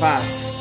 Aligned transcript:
paz. 0.00 0.54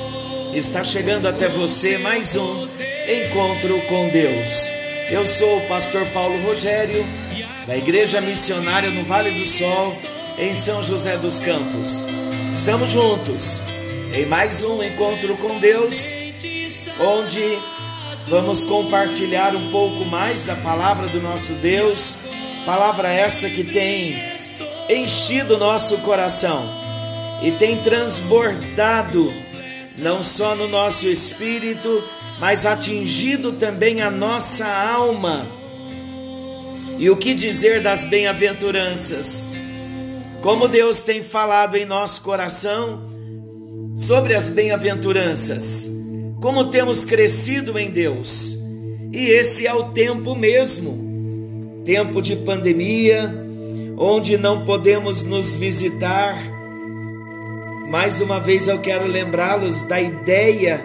Está 0.53 0.83
chegando 0.83 1.25
até 1.25 1.47
você 1.47 1.97
mais 1.97 2.35
um 2.35 2.67
encontro 3.07 3.81
com 3.87 4.09
Deus. 4.09 4.69
Eu 5.09 5.25
sou 5.25 5.59
o 5.59 5.67
pastor 5.67 6.05
Paulo 6.07 6.45
Rogério, 6.45 7.05
da 7.65 7.77
Igreja 7.77 8.19
Missionária 8.19 8.91
no 8.91 9.05
Vale 9.05 9.31
do 9.31 9.45
Sol, 9.45 9.97
em 10.37 10.53
São 10.53 10.83
José 10.83 11.17
dos 11.17 11.39
Campos. 11.39 12.03
Estamos 12.51 12.89
juntos 12.89 13.61
em 14.13 14.25
mais 14.25 14.61
um 14.61 14.83
encontro 14.83 15.37
com 15.37 15.57
Deus, 15.57 16.11
onde 16.99 17.57
vamos 18.27 18.65
compartilhar 18.65 19.55
um 19.55 19.71
pouco 19.71 20.03
mais 20.03 20.43
da 20.43 20.57
palavra 20.57 21.07
do 21.07 21.21
nosso 21.21 21.53
Deus, 21.53 22.17
palavra 22.65 23.07
essa 23.07 23.49
que 23.49 23.63
tem 23.63 24.21
enchido 24.89 25.57
nosso 25.57 25.97
coração 25.99 26.78
e 27.41 27.51
tem 27.51 27.77
transbordado 27.81 29.31
não 29.97 30.21
só 30.23 30.55
no 30.55 30.67
nosso 30.67 31.07
espírito, 31.07 32.03
mas 32.39 32.65
atingido 32.65 33.53
também 33.53 34.01
a 34.01 34.09
nossa 34.09 34.65
alma. 34.65 35.45
E 36.97 37.09
o 37.09 37.17
que 37.17 37.33
dizer 37.33 37.81
das 37.81 38.05
bem-aventuranças? 38.05 39.49
Como 40.41 40.67
Deus 40.67 41.03
tem 41.03 41.21
falado 41.21 41.75
em 41.75 41.85
nosso 41.85 42.21
coração 42.21 43.09
sobre 43.95 44.33
as 44.33 44.47
bem-aventuranças, 44.47 45.89
como 46.41 46.69
temos 46.69 47.03
crescido 47.03 47.77
em 47.77 47.89
Deus. 47.91 48.57
E 49.11 49.27
esse 49.29 49.67
é 49.67 49.73
o 49.73 49.91
tempo 49.91 50.35
mesmo 50.35 51.09
tempo 51.89 52.21
de 52.21 52.35
pandemia, 52.35 53.33
onde 53.97 54.37
não 54.37 54.63
podemos 54.63 55.23
nos 55.23 55.55
visitar 55.55 56.37
mais 57.89 58.21
uma 58.21 58.39
vez 58.39 58.67
eu 58.67 58.77
quero 58.77 59.07
lembrá-los 59.07 59.81
da 59.81 59.99
ideia 59.99 60.79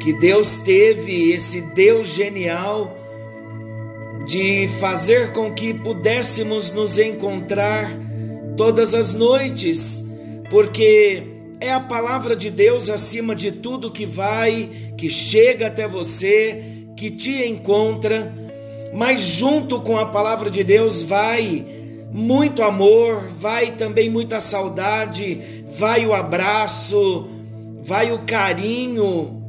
que 0.00 0.12
Deus 0.12 0.58
teve, 0.58 1.32
esse 1.32 1.60
Deus 1.74 2.08
genial, 2.08 2.96
de 4.24 4.68
fazer 4.78 5.32
com 5.32 5.52
que 5.52 5.74
pudéssemos 5.74 6.70
nos 6.70 6.98
encontrar 6.98 7.90
todas 8.56 8.94
as 8.94 9.12
noites, 9.12 10.04
porque 10.48 11.24
é 11.60 11.72
a 11.72 11.80
palavra 11.80 12.36
de 12.36 12.48
Deus 12.48 12.88
acima 12.88 13.34
de 13.34 13.50
tudo 13.50 13.90
que 13.90 14.06
vai, 14.06 14.70
que 14.96 15.10
chega 15.10 15.66
até 15.66 15.88
você, 15.88 16.62
que 16.96 17.10
te 17.10 17.44
encontra, 17.44 18.32
mas 18.94 19.20
junto 19.20 19.80
com 19.80 19.98
a 19.98 20.06
palavra 20.06 20.48
de 20.48 20.62
Deus 20.62 21.02
vai 21.02 21.66
muito 22.14 22.62
amor, 22.62 23.24
vai 23.40 23.72
também 23.72 24.08
muita 24.08 24.38
saudade, 24.38 25.63
vai 25.78 26.06
o 26.06 26.14
abraço, 26.14 27.28
vai 27.82 28.12
o 28.12 28.20
carinho 28.20 29.42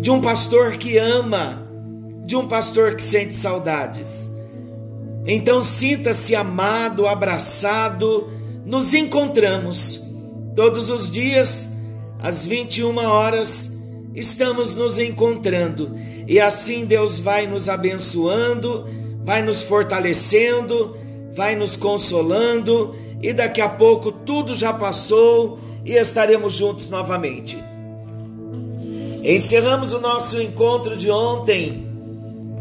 de 0.00 0.10
um 0.10 0.20
pastor 0.20 0.76
que 0.76 0.98
ama, 0.98 1.66
de 2.24 2.36
um 2.36 2.46
pastor 2.46 2.94
que 2.94 3.02
sente 3.02 3.34
saudades. 3.34 4.30
Então 5.26 5.62
sinta-se 5.62 6.34
amado, 6.34 7.06
abraçado. 7.06 8.28
Nos 8.64 8.94
encontramos 8.94 10.02
todos 10.54 10.90
os 10.90 11.10
dias 11.10 11.68
às 12.20 12.44
21 12.44 12.96
horas. 12.98 13.78
Estamos 14.14 14.74
nos 14.74 14.98
encontrando 14.98 15.94
e 16.26 16.40
assim 16.40 16.84
Deus 16.84 17.20
vai 17.20 17.46
nos 17.46 17.68
abençoando, 17.68 18.86
vai 19.24 19.42
nos 19.42 19.62
fortalecendo, 19.62 20.96
vai 21.34 21.54
nos 21.54 21.76
consolando 21.76 22.94
e 23.22 23.32
daqui 23.32 23.60
a 23.60 23.68
pouco 23.68 24.12
tudo 24.12 24.54
já 24.54 24.72
passou 24.72 25.58
e 25.84 25.92
estaremos 25.92 26.54
juntos 26.54 26.88
novamente. 26.88 27.58
Encerramos 29.22 29.92
o 29.92 30.00
nosso 30.00 30.40
encontro 30.40 30.96
de 30.96 31.10
ontem. 31.10 31.84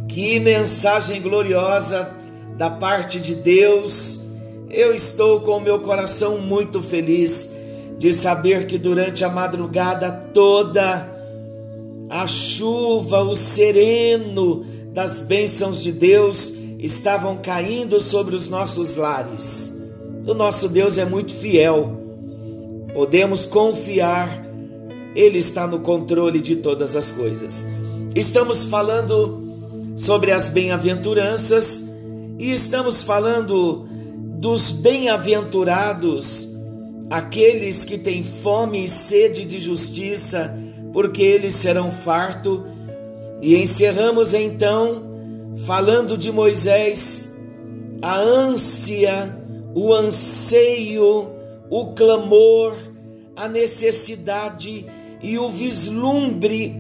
Que 0.08 0.40
mensagem 0.40 1.22
gloriosa 1.22 2.10
da 2.58 2.70
parte 2.70 3.20
de 3.20 3.36
Deus. 3.36 4.22
Eu 4.70 4.96
estou 4.96 5.42
com 5.42 5.58
o 5.58 5.62
meu 5.62 5.80
coração 5.82 6.40
muito 6.40 6.82
feliz 6.82 7.54
de 7.98 8.12
saber 8.12 8.66
que 8.66 8.78
durante 8.78 9.24
a 9.24 9.30
madrugada 9.30 10.12
toda 10.34 11.16
a 12.10 12.26
chuva, 12.28 13.24
o 13.24 13.36
sereno 13.36 14.66
das 14.92 15.22
bênçãos 15.22 15.84
de 15.84 15.92
Deus 15.92 16.52
estavam 16.80 17.38
caindo 17.38 18.00
sobre 18.00 18.36
os 18.36 18.50
nossos 18.50 18.96
lares. 18.96 19.75
O 20.26 20.34
nosso 20.34 20.68
Deus 20.68 20.98
é 20.98 21.06
muito 21.06 21.32
fiel. 21.32 22.02
Podemos 22.96 23.46
confiar, 23.46 24.44
Ele 25.16 25.38
está 25.38 25.68
no 25.68 25.80
controle 25.82 26.42
de 26.42 26.56
todas 26.56 26.96
as 26.96 27.12
coisas. 27.12 27.68
Estamos 28.16 28.66
falando 28.66 29.44
sobre 29.96 30.32
as 30.32 30.50
bem-aventuranças 30.50 31.84
e 32.40 32.52
estamos 32.52 33.04
falando 33.04 33.88
dos 34.40 34.72
bem-aventurados, 34.72 36.50
aqueles 37.10 37.86
que 37.86 37.98
têm 37.98 38.24
fome 38.24 38.84
e 38.84 38.88
sede 38.88 39.46
de 39.46 39.60
justiça, 39.60 40.58
porque 40.92 41.22
eles 41.22 41.54
serão 41.54 41.92
farto. 41.92 42.66
E 43.44 43.56
encerramos 43.56 44.34
então 44.34 45.04
falando 45.68 46.18
de 46.18 46.32
Moisés, 46.32 47.32
a 48.02 48.18
ânsia, 48.18 49.45
o 49.76 49.94
anseio, 49.94 51.28
o 51.70 51.88
clamor, 51.88 52.74
a 53.36 53.50
necessidade 53.50 54.86
e 55.22 55.38
o 55.38 55.50
vislumbre 55.50 56.74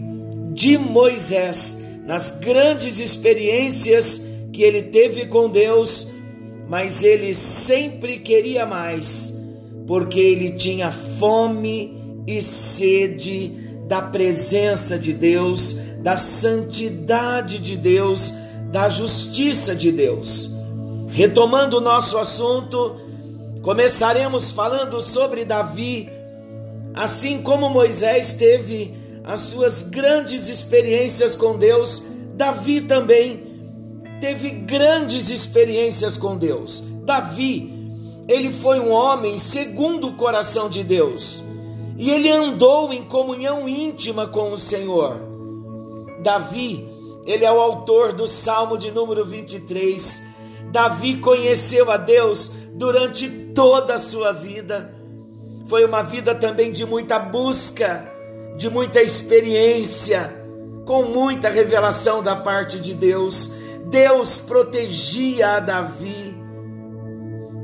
de 0.54 0.78
Moisés 0.78 1.84
nas 2.06 2.40
grandes 2.40 3.02
experiências 3.02 4.22
que 4.54 4.64
ele 4.64 4.84
teve 4.84 5.26
com 5.26 5.50
Deus, 5.50 6.08
mas 6.70 7.04
ele 7.04 7.34
sempre 7.34 8.20
queria 8.20 8.66
mais, 8.66 9.38
porque 9.86 10.22
ele 10.22 10.52
tinha 10.52 10.90
fome 10.90 12.02
e 12.26 12.42
sede 12.42 13.52
da 13.90 14.02
presença 14.02 14.98
de 14.98 15.12
Deus, 15.12 15.76
da 16.02 16.16
santidade 16.16 17.60
de 17.60 17.76
Deus, 17.76 18.34
da 18.72 18.88
justiça 18.88 19.76
de 19.76 19.92
Deus. 19.92 20.55
Retomando 21.16 21.78
o 21.78 21.81
nosso 21.81 22.18
assunto, 22.18 22.98
começaremos 23.62 24.52
falando 24.52 25.00
sobre 25.00 25.46
Davi. 25.46 26.09
Assim 26.94 27.41
como 27.41 27.70
Moisés 27.70 28.34
teve 28.34 28.94
as 29.23 29.40
suas 29.40 29.84
grandes 29.84 30.50
experiências 30.50 31.34
com 31.34 31.58
Deus, 31.58 32.03
Davi 32.34 32.82
também 32.82 33.41
teve 34.20 34.50
grandes 34.50 35.32
experiências 35.32 36.17
com 36.17 36.35
Deus. 36.35 36.84
Davi, 37.06 37.73
ele 38.28 38.52
foi 38.52 38.82
um 38.82 38.91
homem 38.91 39.38
segundo 39.38 40.09
o 40.09 40.16
coração 40.17 40.70
de 40.70 40.84
Deus 40.84 41.41
e 41.97 42.12
ele 42.12 42.29
andou 42.29 42.91
em 42.91 43.06
comunhão 43.06 43.70
íntima 43.70 44.28
com 44.28 44.52
o 44.52 44.58
Senhor. 44.58 45.16
Davi, 46.22 46.85
ele 47.26 47.46
é 47.46 47.52
o 47.53 47.62
autor 47.62 48.12
do 48.12 48.28
Salmo 48.28 48.78
de 48.78 48.91
número 48.91 49.23
23. 49.23 50.34
Davi 50.76 51.20
conheceu 51.20 51.90
a 51.90 51.96
Deus 51.96 52.52
durante 52.74 53.30
toda 53.30 53.96
a 53.96 53.98
sua 53.98 54.34
vida. 54.34 54.94
Foi 55.68 55.86
uma 55.86 56.04
vida 56.04 56.36
também 56.36 56.74
de 56.74 56.86
muita 56.86 57.18
busca, 57.18 58.06
de 58.58 58.70
muita 58.70 59.02
experiência, 59.02 60.36
com 60.86 61.04
muita 61.04 61.48
revelação 61.48 62.22
da 62.22 62.36
parte 62.36 62.78
de 62.78 62.94
Deus. 62.94 63.54
Deus 63.86 64.38
protegia 64.38 65.52
a 65.52 65.60
Davi 65.62 66.36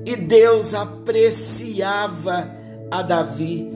e 0.06 0.16
Deus 0.16 0.74
apreciava 0.74 2.50
a 2.90 3.02
Davi. 3.02 3.70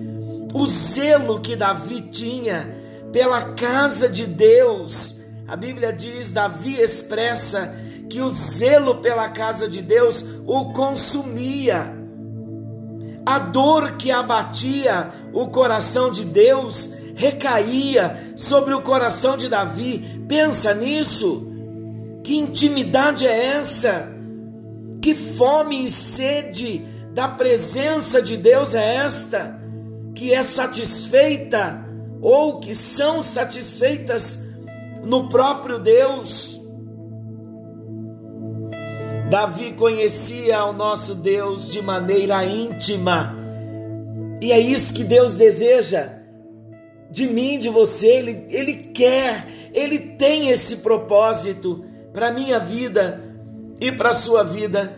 o 0.54 0.66
zelo 0.66 1.42
que 1.42 1.58
Davi 1.58 2.04
tinha 2.04 2.74
pela 3.12 3.54
casa 3.54 4.08
de 4.08 4.26
Deus. 4.26 5.18
A 5.46 5.58
Bíblia 5.58 5.92
diz, 5.92 6.32
Davi 6.32 6.80
expressa 6.80 7.84
que 8.10 8.22
o 8.22 8.30
zelo 8.30 8.96
pela 8.96 9.30
casa 9.30 9.68
de 9.68 9.82
Deus 9.82 10.24
o 10.46 10.72
consumia. 10.74 11.94
A 13.26 13.40
dor 13.40 13.94
que 13.94 14.12
abatia 14.12 15.10
o 15.34 15.48
coração 15.48 16.12
de 16.12 16.24
Deus 16.24 16.94
recaía 17.16 18.34
sobre 18.36 18.74
o 18.74 18.82
coração 18.82 19.36
de 19.36 19.50
Davi. 19.50 20.24
Pensa 20.28 20.74
nisso. 20.74 21.52
Que 22.24 22.36
intimidade 22.36 23.26
é 23.26 23.46
essa? 23.58 24.12
Que 25.02 25.16
fome 25.16 25.86
e 25.86 25.90
sede 25.90 26.86
da 27.14 27.28
presença 27.28 28.22
de 28.22 28.36
Deus 28.36 28.76
é 28.76 28.96
esta? 28.96 29.60
Que 30.14 30.34
é 30.34 30.44
satisfeita 30.44 31.86
ou 32.22 32.60
que 32.60 32.74
são 32.74 33.22
satisfeitas 33.22 34.44
no 35.04 35.30
próprio 35.30 35.80
Deus. 35.80 36.55
Davi 39.30 39.74
conhecia 39.74 40.64
o 40.66 40.74
nosso 40.74 41.16
Deus 41.16 41.72
de 41.72 41.82
maneira 41.82 42.46
íntima, 42.46 43.36
e 44.42 44.52
é 44.52 44.60
isso 44.60 44.94
que 44.94 45.04
Deus 45.04 45.36
deseja 45.36 46.12
de 47.10 47.26
mim, 47.26 47.58
de 47.58 47.70
você. 47.70 48.08
Ele, 48.08 48.46
ele 48.50 48.74
quer, 48.74 49.72
ele 49.74 49.98
tem 50.00 50.50
esse 50.50 50.78
propósito 50.78 51.84
para 52.14 52.28
a 52.28 52.32
minha 52.32 52.60
vida 52.60 53.24
e 53.80 53.92
para 53.92 54.10
a 54.10 54.14
sua 54.14 54.44
vida, 54.44 54.98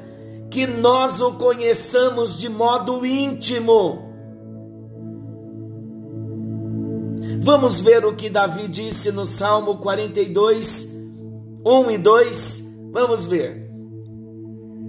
que 0.50 0.68
nós 0.68 1.22
o 1.22 1.34
conheçamos 1.34 2.38
de 2.38 2.50
modo 2.50 3.06
íntimo. 3.06 4.06
Vamos 7.42 7.80
ver 7.80 8.06
o 8.06 8.16
que 8.16 8.30
Davi 8.30 8.68
disse 8.68 9.12
no 9.12 9.26
Salmo 9.26 9.78
42, 9.78 10.94
1 11.66 11.92
e 11.92 11.98
2. 11.98 12.68
Vamos 12.92 13.26
ver. 13.26 13.67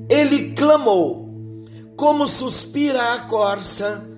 Ele 0.08 0.52
clamou, 0.52 1.28
como 1.96 2.26
suspira 2.26 3.14
a 3.14 3.20
corça, 3.22 4.08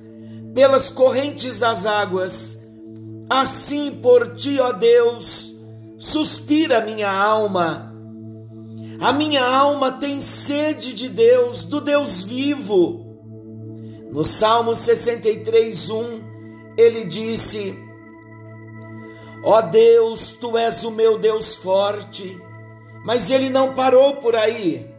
pelas 0.54 0.90
correntes 0.90 1.60
das 1.60 1.86
águas. 1.86 2.58
Assim 3.28 3.90
por 3.92 4.34
ti, 4.34 4.58
ó 4.60 4.72
Deus, 4.72 5.54
suspira 5.98 6.84
minha 6.84 7.10
alma. 7.10 7.94
A 9.00 9.12
minha 9.12 9.44
alma 9.44 9.92
tem 9.92 10.20
sede 10.20 10.92
de 10.92 11.08
Deus, 11.08 11.64
do 11.64 11.80
Deus 11.80 12.22
vivo. 12.22 13.06
No 14.12 14.24
Salmo 14.24 14.74
63, 14.74 15.90
1, 15.90 16.20
ele 16.76 17.04
disse: 17.04 17.74
Ó 19.42 19.62
Deus, 19.62 20.32
tu 20.32 20.58
és 20.58 20.84
o 20.84 20.90
meu 20.90 21.18
Deus 21.18 21.56
forte. 21.56 22.38
Mas 23.04 23.30
ele 23.30 23.48
não 23.48 23.74
parou 23.74 24.16
por 24.16 24.36
aí. 24.36 24.89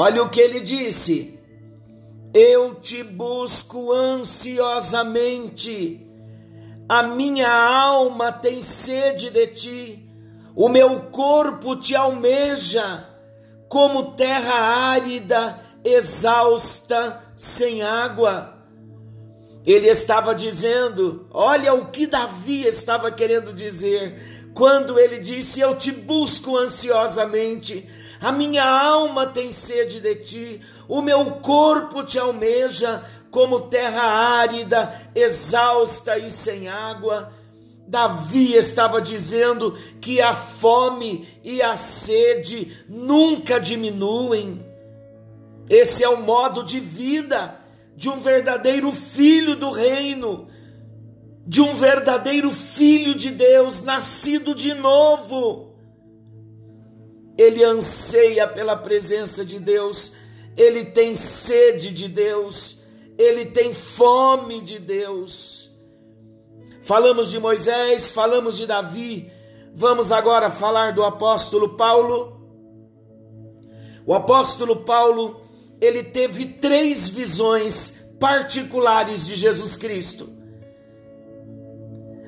Olha 0.00 0.22
o 0.22 0.28
que 0.28 0.40
ele 0.40 0.60
disse: 0.60 1.40
Eu 2.32 2.76
te 2.76 3.02
busco 3.02 3.92
ansiosamente, 3.92 6.08
a 6.88 7.02
minha 7.02 7.50
alma 7.50 8.30
tem 8.30 8.62
sede 8.62 9.28
de 9.28 9.48
ti, 9.48 10.08
o 10.54 10.68
meu 10.68 11.00
corpo 11.10 11.74
te 11.74 11.96
almeja, 11.96 13.08
como 13.68 14.12
terra 14.12 14.54
árida, 14.54 15.58
exausta, 15.84 17.20
sem 17.36 17.82
água. 17.82 18.56
Ele 19.66 19.88
estava 19.88 20.32
dizendo, 20.32 21.26
olha 21.32 21.74
o 21.74 21.86
que 21.86 22.06
Davi 22.06 22.64
estava 22.64 23.10
querendo 23.10 23.52
dizer, 23.52 24.52
quando 24.54 24.96
ele 24.96 25.18
disse: 25.18 25.58
Eu 25.58 25.74
te 25.74 25.90
busco 25.90 26.56
ansiosamente, 26.56 27.97
a 28.20 28.32
minha 28.32 28.64
alma 28.64 29.26
tem 29.26 29.52
sede 29.52 30.00
de 30.00 30.14
ti, 30.16 30.60
o 30.88 31.00
meu 31.00 31.24
corpo 31.36 32.02
te 32.02 32.18
almeja 32.18 33.04
como 33.30 33.62
terra 33.62 34.02
árida, 34.02 35.10
exausta 35.14 36.18
e 36.18 36.30
sem 36.30 36.68
água. 36.68 37.32
Davi 37.86 38.54
estava 38.54 39.00
dizendo 39.00 39.76
que 40.00 40.20
a 40.20 40.34
fome 40.34 41.26
e 41.42 41.62
a 41.62 41.76
sede 41.76 42.76
nunca 42.88 43.58
diminuem. 43.58 44.64
Esse 45.70 46.04
é 46.04 46.08
o 46.08 46.22
modo 46.22 46.62
de 46.62 46.80
vida 46.80 47.56
de 47.96 48.08
um 48.08 48.20
verdadeiro 48.20 48.92
filho 48.92 49.56
do 49.56 49.70
reino, 49.70 50.46
de 51.46 51.60
um 51.60 51.74
verdadeiro 51.74 52.52
filho 52.52 53.14
de 53.14 53.30
Deus, 53.30 53.82
nascido 53.82 54.54
de 54.54 54.72
novo. 54.74 55.67
Ele 57.38 57.64
anseia 57.64 58.46
pela 58.46 58.76
presença 58.76 59.44
de 59.44 59.58
Deus, 59.58 60.12
ele 60.56 60.84
tem 60.84 61.14
sede 61.14 61.92
de 61.92 62.08
Deus, 62.08 62.80
ele 63.16 63.46
tem 63.46 63.72
fome 63.72 64.60
de 64.60 64.78
Deus. 64.78 65.70
Falamos 66.82 67.30
de 67.30 67.38
Moisés, 67.38 68.10
falamos 68.10 68.56
de 68.56 68.66
Davi, 68.66 69.30
vamos 69.72 70.10
agora 70.10 70.50
falar 70.50 70.92
do 70.92 71.04
apóstolo 71.04 71.76
Paulo. 71.76 72.36
O 74.04 74.12
apóstolo 74.12 74.76
Paulo 74.84 75.48
ele 75.80 76.02
teve 76.02 76.44
três 76.46 77.08
visões 77.08 78.08
particulares 78.18 79.26
de 79.26 79.36
Jesus 79.36 79.76
Cristo. 79.76 80.28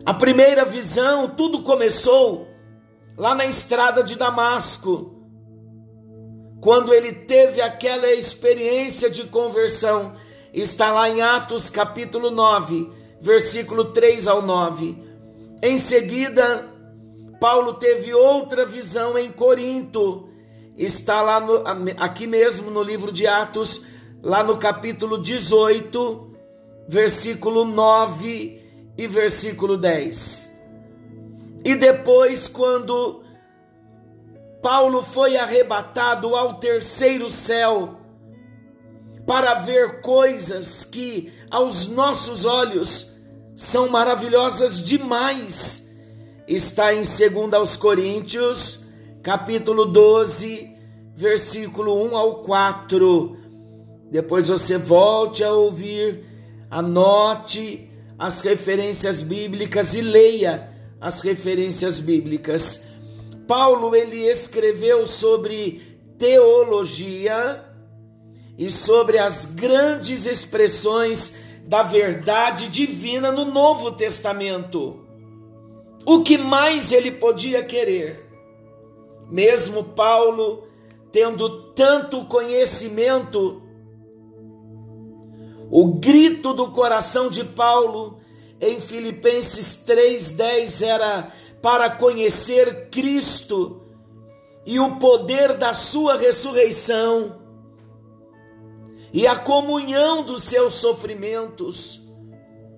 A 0.07 0.15
primeira 0.15 0.65
visão, 0.65 1.29
tudo 1.29 1.63
começou 1.63 2.47
lá 3.21 3.35
na 3.35 3.45
estrada 3.45 4.03
de 4.03 4.17
Damasco, 4.17 5.15
quando 6.59 6.95
ele 6.95 7.13
teve 7.13 7.61
aquela 7.61 8.11
experiência 8.11 9.11
de 9.11 9.25
conversão. 9.25 10.15
Está 10.55 10.91
lá 10.91 11.07
em 11.11 11.21
Atos 11.21 11.69
capítulo 11.69 12.31
9, 12.31 12.91
versículo 13.21 13.93
3 13.93 14.27
ao 14.27 14.41
9. 14.41 14.97
Em 15.63 15.77
seguida, 15.77 16.67
Paulo 17.39 17.75
teve 17.75 18.15
outra 18.15 18.65
visão 18.65 19.19
em 19.19 19.31
Corinto, 19.31 20.31
está 20.75 21.21
lá 21.21 21.39
no, 21.41 21.63
aqui 21.99 22.27
mesmo 22.27 22.71
no 22.71 22.83
livro 22.83 23.13
de 23.13 23.27
Atos, 23.27 23.85
lá 24.23 24.43
no 24.43 24.57
capítulo 24.57 25.21
18, 25.21 26.37
versículo 26.89 27.67
9 27.67 28.93
e 28.97 29.07
versículo 29.07 29.77
10. 29.77 30.50
E 31.65 31.75
depois, 31.75 32.49
quando 32.49 33.23
Paulo 34.63 35.03
foi 35.03 35.37
arrebatado 35.37 36.35
ao 36.35 36.55
terceiro 36.55 37.31
céu, 37.31 38.01
para 39.27 39.55
ver 39.55 40.01
coisas 40.01 40.85
que 40.85 41.33
aos 41.51 41.87
nossos 41.87 42.45
olhos 42.45 43.13
são 43.55 43.89
maravilhosas 43.89 44.83
demais. 44.83 45.95
Está 46.49 46.93
em 46.93 47.03
2 47.03 47.77
Coríntios, 47.77 48.87
capítulo 49.23 49.85
12, 49.85 50.75
versículo 51.15 52.03
1 52.11 52.17
ao 52.17 52.43
4. 52.43 53.37
Depois 54.11 54.49
você 54.49 54.77
volte 54.77 55.45
a 55.45 55.53
ouvir, 55.53 56.25
anote 56.71 57.89
as 58.19 58.41
referências 58.41 59.23
bíblicas 59.23 59.95
e 59.95 60.01
leia 60.01 60.70
as 61.01 61.23
referências 61.23 61.99
bíblicas. 61.99 62.91
Paulo 63.49 63.97
ele 63.97 64.29
escreveu 64.29 65.07
sobre 65.07 65.99
teologia 66.19 67.65
e 68.59 68.71
sobre 68.71 69.19
as 69.19 69.47
grandes 69.47 70.27
expressões 70.27 71.39
da 71.65 71.83
verdade 71.83 72.69
divina 72.69 73.33
no 73.33 73.45
Novo 73.45 73.93
Testamento. 73.93 75.05
O 76.05 76.23
que 76.23 76.37
mais 76.37 76.93
ele 76.93 77.11
podia 77.11 77.65
querer? 77.65 78.29
Mesmo 79.31 79.85
Paulo 79.85 80.69
tendo 81.13 81.73
tanto 81.73 82.25
conhecimento, 82.27 83.63
o 85.71 85.87
grito 85.95 86.53
do 86.53 86.71
coração 86.71 87.31
de 87.31 87.45
Paulo 87.45 88.20
em 88.61 88.81
Filipenses 88.81 89.83
3:10 89.87 90.83
era 90.83 91.33
para 91.63 91.91
conhecer 91.91 92.89
Cristo 92.91 93.83
e 94.67 94.79
o 94.79 94.97
poder 94.97 95.55
da 95.55 95.75
sua 95.75 96.17
ressurreição 96.17 97.41
e 99.13 99.27
a 99.27 99.37
comunhão 99.37 100.23
dos 100.23 100.45
seus 100.45 100.75
sofrimentos. 100.75 102.01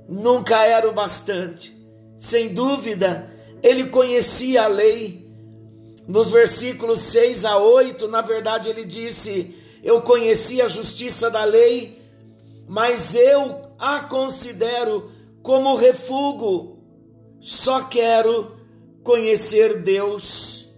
Nunca 0.09 0.65
era 0.65 0.89
o 0.89 0.93
bastante. 0.93 1.77
Sem 2.17 2.55
dúvida, 2.55 3.31
ele 3.62 3.89
conhecia 3.89 4.65
a 4.65 4.69
lei 4.69 5.31
nos 6.07 6.31
versículos 6.31 6.99
6 7.01 7.45
a 7.45 7.59
8, 7.59 8.09
na 8.09 8.21
verdade, 8.21 8.69
ele 8.69 8.85
disse: 8.85 9.55
Eu 9.83 10.03
conheci 10.03 10.61
a 10.61 10.69
justiça 10.69 11.31
da 11.31 11.45
lei 11.45 12.03
mas 12.73 13.15
eu 13.15 13.61
a 13.79 14.01
considero 14.01 15.11
como 15.42 15.75
refúgio. 15.75 16.78
Só 17.40 17.84
quero 17.84 18.56
conhecer 19.02 19.82
Deus. 19.82 20.68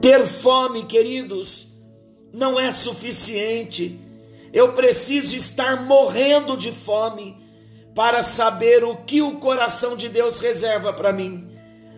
Ter 0.00 0.26
fome, 0.26 0.84
queridos, 0.84 1.68
não 2.32 2.58
é 2.58 2.72
suficiente. 2.72 4.00
Eu 4.52 4.72
preciso 4.72 5.36
estar 5.36 5.84
morrendo 5.84 6.56
de 6.56 6.72
fome 6.72 7.36
para 7.94 8.22
saber 8.22 8.84
o 8.84 8.96
que 8.96 9.22
o 9.22 9.38
coração 9.38 9.96
de 9.96 10.08
Deus 10.08 10.40
reserva 10.40 10.92
para 10.92 11.12
mim. 11.12 11.50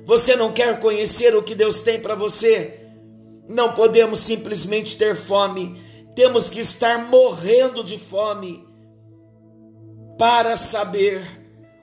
Você 0.05 0.37
não 0.37 0.53
quer 0.53 0.79
conhecer 0.79 1.35
o 1.35 1.43
que 1.43 1.55
Deus 1.55 1.83
tem 1.83 2.01
para 2.01 2.15
você? 2.15 2.81
Não 3.49 3.73
podemos 3.73 4.21
simplesmente 4.21 4.97
ter 4.97 5.15
fome, 5.15 5.81
temos 6.15 6.51
que 6.51 6.61
estar 6.61 6.99
morrendo 7.09 7.83
de 7.83 7.99
fome 7.99 8.66
para 10.19 10.57
saber 10.57 11.23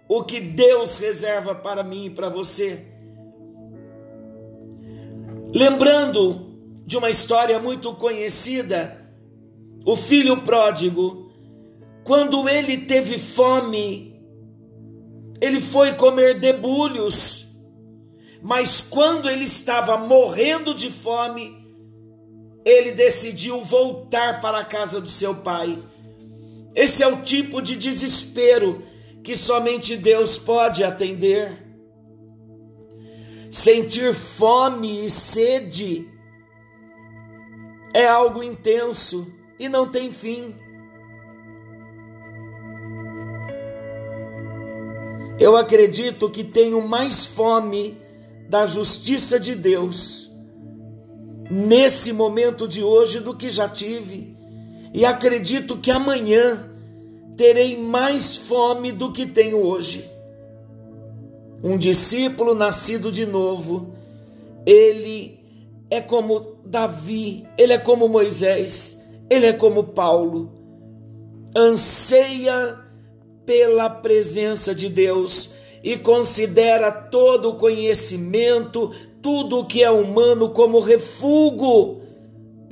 o 0.07 0.23
que 0.23 0.39
Deus 0.39 0.97
reserva 0.97 1.55
para 1.55 1.83
mim 1.83 2.05
e 2.05 2.09
para 2.09 2.29
você. 2.29 2.85
Lembrando 5.53 6.57
de 6.85 6.97
uma 6.97 7.09
história 7.09 7.59
muito 7.59 7.93
conhecida, 7.93 8.99
o 9.85 9.95
filho 9.95 10.41
pródigo, 10.41 11.31
quando 12.03 12.49
ele 12.49 12.77
teve 12.77 13.19
fome, 13.19 14.19
ele 15.39 15.61
foi 15.61 15.93
comer 15.93 16.39
debulhos, 16.39 17.47
mas 18.41 18.81
quando 18.81 19.29
ele 19.29 19.43
estava 19.43 19.97
morrendo 19.97 20.73
de 20.73 20.89
fome, 20.89 21.63
ele 22.65 22.91
decidiu 22.91 23.61
voltar 23.61 24.41
para 24.41 24.59
a 24.59 24.65
casa 24.65 24.99
do 24.99 25.09
seu 25.09 25.35
pai. 25.35 25.81
Esse 26.75 27.03
é 27.03 27.07
o 27.07 27.21
tipo 27.21 27.61
de 27.61 27.75
desespero 27.75 28.83
que 29.23 29.35
somente 29.35 29.95
Deus 29.95 30.37
pode 30.37 30.83
atender. 30.83 31.61
Sentir 33.49 34.13
fome 34.13 35.05
e 35.05 35.09
sede 35.09 36.09
é 37.93 38.07
algo 38.07 38.41
intenso 38.41 39.31
e 39.59 39.69
não 39.69 39.87
tem 39.87 40.11
fim. 40.11 40.55
Eu 45.39 45.55
acredito 45.55 46.29
que 46.29 46.43
tenho 46.43 46.81
mais 46.87 47.25
fome 47.25 48.01
da 48.49 48.65
justiça 48.65 49.39
de 49.39 49.55
Deus 49.55 50.31
nesse 51.49 52.13
momento 52.13 52.67
de 52.67 52.83
hoje 52.83 53.19
do 53.19 53.35
que 53.35 53.51
já 53.51 53.67
tive, 53.67 54.32
e 54.93 55.05
acredito 55.05 55.77
que 55.77 55.89
amanhã 55.89 56.69
terei 57.35 57.75
mais 57.77 58.37
fome 58.37 58.91
do 58.91 59.11
que 59.11 59.25
tenho 59.25 59.57
hoje. 59.57 60.07
Um 61.63 61.77
discípulo 61.77 62.53
nascido 62.53 63.11
de 63.11 63.25
novo, 63.25 63.95
ele 64.65 65.39
é 65.89 65.99
como 65.99 66.57
Davi, 66.63 67.45
ele 67.57 67.73
é 67.73 67.77
como 67.77 68.07
Moisés, 68.07 69.03
ele 69.29 69.47
é 69.47 69.53
como 69.53 69.83
Paulo, 69.85 70.51
anseia 71.55 72.77
pela 73.45 73.89
presença 73.89 74.75
de 74.75 74.89
Deus 74.89 75.53
e 75.83 75.97
considera 75.97 76.91
todo 76.91 77.49
o 77.49 77.55
conhecimento, 77.55 78.91
tudo 79.21 79.59
o 79.59 79.65
que 79.65 79.81
é 79.83 79.89
humano 79.89 80.49
como 80.49 80.79
refúgio 80.79 82.02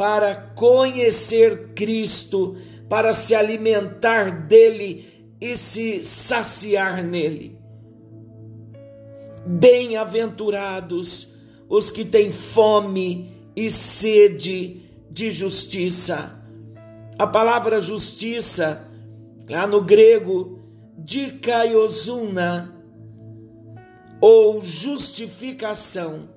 para 0.02 0.34
conhecer 0.56 1.74
Cristo, 1.76 2.58
para 2.90 3.14
se 3.14 3.36
alimentar 3.36 4.48
dele 4.48 5.30
e 5.40 5.56
se 5.56 6.02
saciar 6.02 7.04
nele. 7.04 7.56
Bem-aventurados 9.46 11.36
os 11.70 11.92
que 11.92 12.04
têm 12.04 12.32
fome 12.32 13.32
e 13.56 13.70
sede 13.70 14.90
de 15.08 15.30
justiça. 15.30 16.36
A 17.20 17.28
palavra 17.28 17.80
justiça, 17.80 18.90
lá 19.48 19.68
no 19.68 19.84
grego, 19.84 20.62
dikaiosuna, 20.98 22.76
ou 24.20 24.62
justificação, 24.62 26.28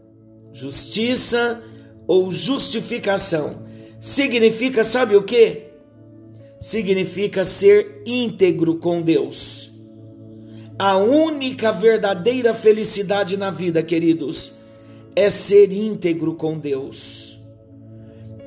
Justiça 0.54 1.64
ou 2.06 2.30
justificação 2.30 3.64
significa, 4.00 4.84
sabe 4.84 5.16
o 5.16 5.22
que? 5.22 5.62
Significa 6.60 7.44
ser 7.44 8.02
íntegro 8.06 8.76
com 8.76 9.00
Deus. 9.00 9.70
A 10.78 10.96
única 10.96 11.70
verdadeira 11.70 12.52
felicidade 12.52 13.36
na 13.36 13.50
vida, 13.50 13.82
queridos, 13.82 14.54
é 15.14 15.30
ser 15.30 15.72
íntegro 15.72 16.34
com 16.34 16.58
Deus. 16.58 17.38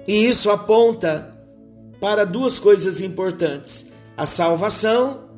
E 0.08 0.26
isso 0.26 0.52
aponta 0.52 1.34
para 2.00 2.26
duas 2.26 2.60
coisas 2.60 3.02
importantes: 3.02 3.92
a 4.16 4.26
salvação 4.26 5.30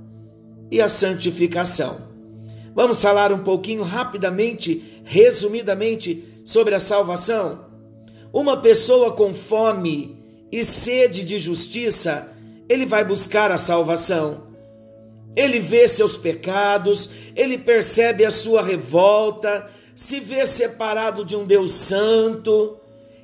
e 0.71 0.81
a 0.81 0.89
santificação. 0.89 1.97
Vamos 2.73 3.01
falar 3.01 3.31
um 3.31 3.39
pouquinho 3.39 3.83
rapidamente, 3.83 5.01
resumidamente, 5.03 6.23
sobre 6.45 6.75
a 6.75 6.79
salvação? 6.79 7.68
Uma 8.31 8.57
pessoa 8.57 9.12
com 9.12 9.33
fome 9.33 10.17
e 10.51 10.63
sede 10.63 11.24
de 11.24 11.39
justiça, 11.39 12.31
ele 12.67 12.86
vai 12.86 13.03
buscar 13.03 13.51
a 13.51 13.57
salvação. 13.57 14.48
Ele 15.36 15.59
vê 15.59 15.88
seus 15.88 16.17
pecados, 16.17 17.09
ele 17.36 17.57
percebe 17.57 18.25
a 18.25 18.31
sua 18.31 18.62
revolta, 18.62 19.69
se 19.95 20.19
vê 20.19 20.45
separado 20.45 21.24
de 21.24 21.36
um 21.36 21.45
Deus 21.45 21.71
santo, 21.71 22.77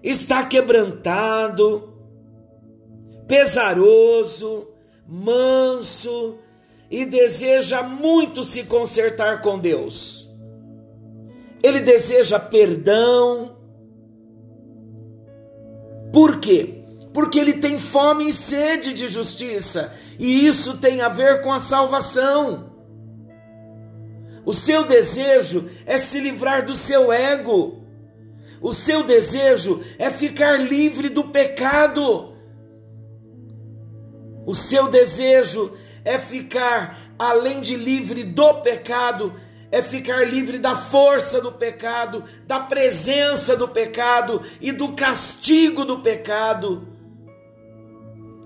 está 0.03 0.45
quebrantado, 0.45 1.93
pesaroso, 3.27 4.67
manso 5.07 6.37
e 6.89 7.05
deseja 7.05 7.81
muito 7.81 8.43
se 8.43 8.63
consertar 8.63 9.41
com 9.41 9.57
Deus 9.57 10.25
ele 11.65 11.79
deseja 11.79 12.39
perdão. 12.39 13.54
Por 16.15 16.39
quê? 16.39 16.81
Porque 17.13 17.37
ele 17.37 17.55
tem 17.55 17.77
fome 17.77 18.29
e 18.29 18.31
sede 18.31 18.93
de 18.93 19.09
justiça, 19.09 19.93
e 20.17 20.47
isso 20.47 20.77
tem 20.77 21.01
a 21.01 21.09
ver 21.09 21.41
com 21.41 21.51
a 21.51 21.59
salvação. 21.59 22.71
O 24.45 24.53
seu 24.53 24.85
desejo 24.85 25.69
é 25.85 25.97
se 25.97 26.21
livrar 26.21 26.65
do 26.65 26.73
seu 26.73 27.11
ego. 27.11 27.83
O 28.61 28.71
seu 28.71 29.03
desejo 29.03 29.83
é 29.99 30.09
ficar 30.09 30.57
livre 30.57 31.09
do 31.09 31.25
pecado. 31.25 32.33
O 34.45 34.55
seu 34.55 34.87
desejo 34.87 35.77
é 36.05 36.17
ficar, 36.17 37.13
além 37.19 37.59
de 37.59 37.75
livre 37.75 38.23
do 38.23 38.53
pecado, 38.61 39.33
é 39.75 39.81
ficar 39.81 40.25
livre 40.25 40.57
da 40.57 40.73
força 40.73 41.41
do 41.41 41.51
pecado, 41.51 42.23
da 42.47 42.61
presença 42.61 43.57
do 43.57 43.67
pecado 43.67 44.41
e 44.61 44.71
do 44.71 44.93
castigo 44.93 45.83
do 45.83 45.99
pecado. 45.99 46.87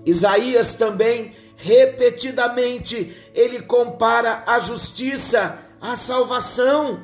Isaías 0.04 0.74
também, 0.74 1.32
repetidamente, 1.56 3.16
ele 3.32 3.62
compara 3.62 4.42
a 4.44 4.58
justiça 4.58 5.60
à 5.80 5.94
salvação. 5.94 7.00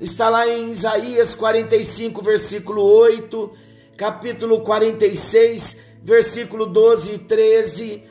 Está 0.00 0.28
lá 0.28 0.48
em 0.48 0.70
Isaías 0.70 1.36
45, 1.36 2.20
versículo 2.20 2.82
8, 2.82 3.52
capítulo 3.96 4.62
46, 4.62 6.00
versículo 6.02 6.66
12 6.66 7.14
e 7.14 7.18
13, 7.18 8.02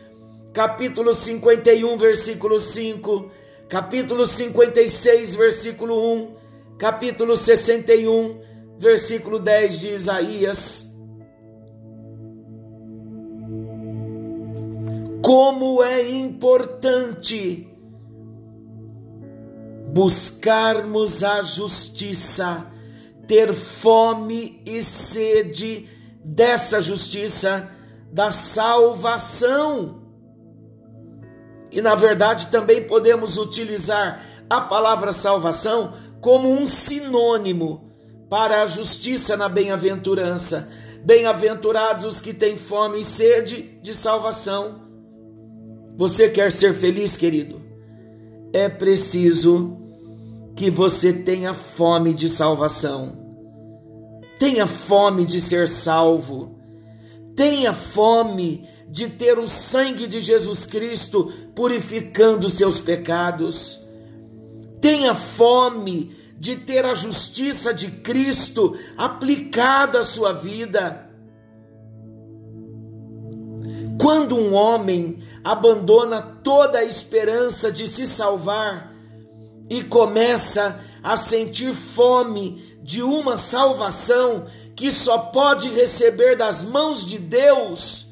capítulo 0.54 1.14
51, 1.14 1.98
versículo 1.98 2.58
5 2.58 3.36
capítulo 3.70 4.26
56, 4.26 5.36
versículo 5.36 6.14
1, 6.14 6.34
capítulo 6.78 7.36
61, 7.36 8.40
versículo 8.78 9.40
10 9.40 9.80
de 9.80 9.88
Isaías. 9.90 10.98
Como 15.22 15.84
é 15.84 16.10
importante 16.10 17.68
buscarmos 19.90 21.24
a 21.24 21.42
justiça, 21.42 22.72
ter 23.28 23.52
fome 23.54 24.62
e 24.66 24.82
sede 24.82 25.90
dessa 26.24 26.82
justiça, 26.82 27.70
da 28.14 28.32
salvação 28.32 30.07
e 31.72 31.82
na 31.82 31.96
verdade 31.96 32.48
também 32.48 32.88
podemos 32.88 33.38
utilizar 33.38 34.22
a 34.50 34.62
palavra 34.62 35.12
salvação 35.12 35.94
como 36.22 36.50
um 36.52 36.68
sinônimo 36.68 37.92
para 38.30 38.62
a 38.62 38.68
justiça 38.68 39.38
na 39.38 39.48
bem-aventurança. 39.48 40.70
Bem-aventurados 41.04 42.06
os 42.06 42.22
que 42.22 42.34
têm 42.34 42.58
fome 42.58 43.00
e 43.00 43.04
sede 43.04 43.80
de 43.82 43.94
salvação. 43.94 44.82
Você 45.96 46.30
quer 46.30 46.52
ser 46.52 46.74
feliz, 46.74 47.16
querido? 47.16 47.62
É 48.54 48.68
preciso 48.68 49.78
que 50.56 50.70
você 50.70 51.14
tenha 51.14 51.54
fome 51.54 52.14
de 52.14 52.28
salvação. 52.28 53.18
Tenha 54.40 54.68
fome 54.68 55.26
de 55.26 55.40
ser 55.40 55.68
salvo. 55.70 56.60
Tenha 57.36 57.74
fome 57.74 58.68
de 58.90 59.10
ter 59.10 59.38
o 59.38 59.48
sangue 59.48 60.08
de 60.08 60.22
Jesus 60.22 60.66
Cristo 60.66 61.32
purificando 61.54 62.50
seus 62.50 62.80
pecados. 62.80 63.80
Tenha 64.80 65.14
fome 65.14 66.16
de 66.40 66.56
ter 66.56 66.86
a 66.86 66.94
justiça 66.94 67.74
de 67.74 67.90
Cristo 67.90 68.78
aplicada 68.98 70.00
à 70.00 70.04
sua 70.04 70.32
vida. 70.34 71.10
Quando 74.00 74.38
um 74.38 74.54
homem 74.54 75.18
abandona 75.44 76.22
toda 76.22 76.80
a 76.80 76.86
esperança 76.86 77.72
de 77.72 77.88
se 77.88 78.06
salvar 78.06 78.94
e 79.70 79.84
começa 79.84 80.80
a 81.04 81.18
sentir 81.18 81.74
fome 81.74 82.78
de 82.84 83.02
uma 83.02 83.38
salvação 83.38 84.46
que 84.76 84.92
só 84.92 85.18
pode 85.18 85.70
receber 85.70 86.36
das 86.36 86.64
mãos 86.64 87.06
de 87.06 87.18
Deus, 87.18 88.07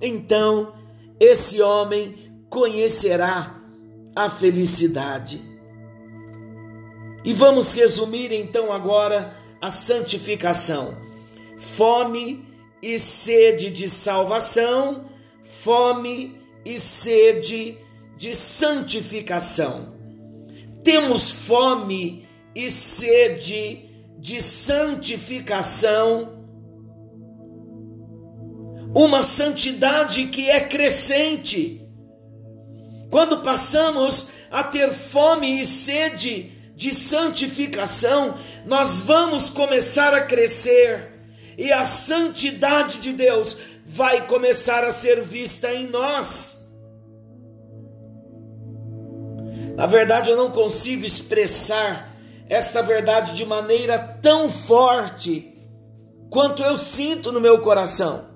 então 0.00 0.74
esse 1.18 1.60
homem 1.60 2.32
conhecerá 2.48 3.60
a 4.14 4.28
felicidade. 4.28 5.42
E 7.24 7.32
vamos 7.32 7.72
resumir 7.74 8.32
então 8.32 8.72
agora 8.72 9.36
a 9.60 9.68
santificação. 9.68 10.96
Fome 11.58 12.48
e 12.82 12.98
sede 12.98 13.70
de 13.70 13.88
salvação, 13.88 15.04
fome 15.44 16.40
e 16.64 16.78
sede 16.78 17.78
de 18.16 18.34
santificação. 18.34 19.94
Temos 20.82 21.30
fome 21.30 22.26
e 22.54 22.70
sede 22.70 23.84
de 24.18 24.40
santificação, 24.40 26.39
uma 28.94 29.22
santidade 29.22 30.26
que 30.26 30.50
é 30.50 30.60
crescente. 30.60 31.80
Quando 33.10 33.38
passamos 33.38 34.28
a 34.50 34.62
ter 34.62 34.92
fome 34.92 35.60
e 35.60 35.64
sede 35.64 36.52
de 36.74 36.94
santificação, 36.94 38.38
nós 38.66 39.00
vamos 39.00 39.50
começar 39.50 40.14
a 40.14 40.22
crescer 40.22 41.08
e 41.58 41.70
a 41.72 41.84
santidade 41.84 43.00
de 43.00 43.12
Deus 43.12 43.56
vai 43.84 44.26
começar 44.26 44.84
a 44.84 44.90
ser 44.90 45.22
vista 45.22 45.72
em 45.74 45.88
nós. 45.88 46.68
Na 49.76 49.86
verdade, 49.86 50.30
eu 50.30 50.36
não 50.36 50.50
consigo 50.50 51.04
expressar 51.04 52.16
esta 52.48 52.82
verdade 52.82 53.34
de 53.34 53.44
maneira 53.44 53.98
tão 53.98 54.50
forte 54.50 55.54
quanto 56.28 56.62
eu 56.62 56.76
sinto 56.76 57.30
no 57.30 57.40
meu 57.40 57.60
coração. 57.60 58.29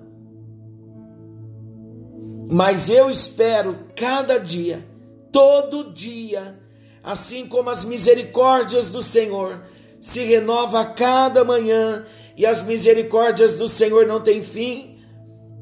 Mas 2.47 2.89
eu 2.89 3.09
espero 3.09 3.77
cada 3.95 4.37
dia, 4.37 4.85
todo 5.31 5.91
dia, 5.91 6.59
assim 7.03 7.47
como 7.47 7.69
as 7.69 7.83
misericórdias 7.83 8.89
do 8.89 9.01
Senhor 9.01 9.63
se 9.99 10.21
renova 10.21 10.81
a 10.81 10.85
cada 10.85 11.43
manhã 11.43 12.05
e 12.37 12.45
as 12.45 12.61
misericórdias 12.61 13.55
do 13.55 13.67
Senhor 13.67 14.05
não 14.05 14.21
têm 14.21 14.41
fim, 14.41 14.99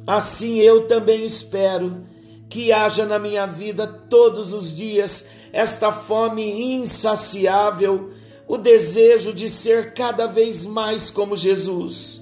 assim 0.05 0.59
eu 0.59 0.87
também 0.87 1.23
espero 1.25 2.03
que 2.49 2.71
haja 2.71 3.05
na 3.05 3.17
minha 3.17 3.45
vida 3.45 3.87
todos 3.87 4.51
os 4.51 4.75
dias 4.75 5.29
esta 5.53 5.91
fome 5.91 6.75
insaciável, 6.75 8.11
o 8.47 8.57
desejo 8.57 9.31
de 9.31 9.47
ser 9.47 9.93
cada 9.93 10.25
vez 10.25 10.65
mais 10.65 11.09
como 11.09 11.35
Jesus. 11.37 12.21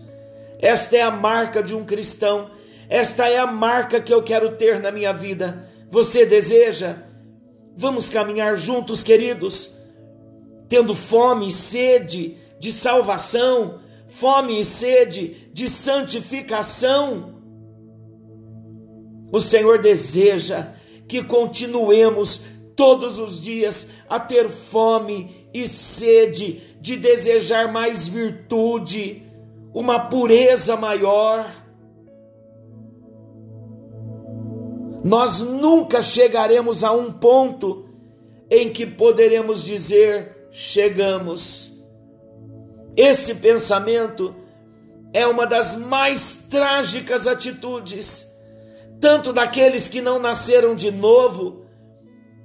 Esta 0.60 0.98
é 0.98 1.02
a 1.02 1.10
marca 1.10 1.64
de 1.64 1.74
um 1.74 1.84
cristão, 1.84 2.52
esta 2.92 3.30
é 3.30 3.38
a 3.38 3.48
marca 3.48 4.02
que 4.02 4.14
eu 4.14 4.22
quero 4.22 4.58
ter 4.58 4.78
na 4.82 4.92
minha 4.92 5.14
vida. 5.14 5.66
Você 5.88 6.26
deseja? 6.26 6.98
Vamos 7.78 8.10
caminhar 8.10 8.58
juntos, 8.58 9.02
queridos, 9.02 9.78
tendo 10.68 10.94
fome 10.94 11.48
e 11.48 11.52
sede 11.54 12.36
de 12.60 12.70
salvação, 12.70 13.80
fome 14.10 14.60
e 14.60 14.66
sede 14.66 15.50
de 15.54 15.70
santificação. 15.70 17.36
O 19.32 19.40
Senhor 19.40 19.80
deseja 19.80 20.74
que 21.08 21.24
continuemos 21.24 22.44
todos 22.76 23.20
os 23.20 23.42
dias 23.42 23.92
a 24.10 24.20
ter 24.20 24.50
fome 24.50 25.48
e 25.54 25.66
sede 25.66 26.62
de 26.82 26.98
desejar 26.98 27.72
mais 27.72 28.06
virtude, 28.06 29.24
uma 29.74 30.10
pureza 30.10 30.76
maior 30.76 31.61
nós 35.04 35.40
nunca 35.40 36.04
chegaremos 36.04 36.84
a 36.84 36.92
um 36.92 37.12
ponto 37.12 37.90
em 38.50 38.70
que 38.70 38.86
poderemos 38.86 39.64
dizer 39.64 40.48
chegamos. 40.52 41.72
Esse 42.96 43.36
pensamento 43.36 44.36
é 45.14 45.26
uma 45.26 45.48
das 45.48 45.76
mais 45.76 46.46
trágicas 46.50 47.26
atitudes, 47.26 48.28
tanto 49.00 49.34
daqueles 49.34 49.90
que 49.90 50.02
não 50.02 50.20
nasceram 50.20 50.76
de 50.76 50.92
novo, 50.92 51.66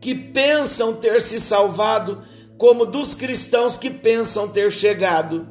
que 0.01 0.15
pensam 0.15 0.95
ter 0.95 1.21
se 1.21 1.39
salvado, 1.39 2.23
como 2.57 2.87
dos 2.87 3.15
cristãos 3.15 3.77
que 3.77 3.91
pensam 3.91 4.49
ter 4.49 4.73
chegado. 4.73 5.47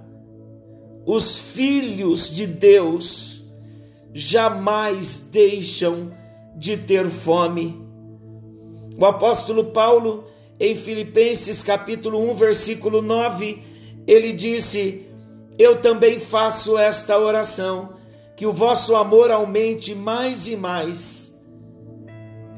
Os 1.05 1.39
filhos 1.39 2.33
de 2.33 2.47
Deus 2.47 3.43
jamais 4.13 5.19
deixam 5.19 6.11
de 6.55 6.77
ter 6.77 7.07
fome. 7.07 7.83
O 8.97 9.05
apóstolo 9.05 9.65
Paulo, 9.65 10.25
em 10.59 10.75
Filipenses 10.75 11.61
capítulo 11.61 12.19
1, 12.31 12.35
versículo 12.35 13.01
9, 13.01 13.61
ele 14.07 14.31
disse: 14.31 15.07
Eu 15.57 15.81
também 15.81 16.17
faço 16.17 16.77
esta 16.77 17.17
oração, 17.17 17.95
que 18.37 18.45
o 18.45 18.51
vosso 18.51 18.95
amor 18.95 19.31
aumente 19.31 19.93
mais 19.93 20.47
e 20.47 20.55
mais. 20.55 21.43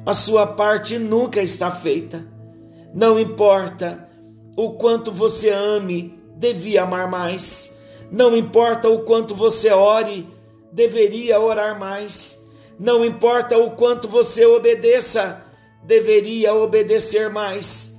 A 0.05 0.13
sua 0.13 0.47
parte 0.47 0.97
nunca 0.97 1.41
está 1.41 1.71
feita. 1.71 2.25
Não 2.93 3.19
importa 3.19 4.07
o 4.55 4.71
quanto 4.71 5.11
você 5.11 5.49
ame, 5.49 6.17
devia 6.35 6.83
amar 6.83 7.09
mais. 7.09 7.77
Não 8.11 8.35
importa 8.35 8.89
o 8.89 8.99
quanto 8.99 9.35
você 9.35 9.69
ore, 9.69 10.27
deveria 10.71 11.39
orar 11.39 11.77
mais. 11.77 12.46
Não 12.79 13.03
importa 13.03 13.57
o 13.57 13.71
quanto 13.71 14.07
você 14.07 14.45
obedeça, 14.45 15.43
deveria 15.83 16.53
obedecer 16.53 17.29
mais. 17.29 17.97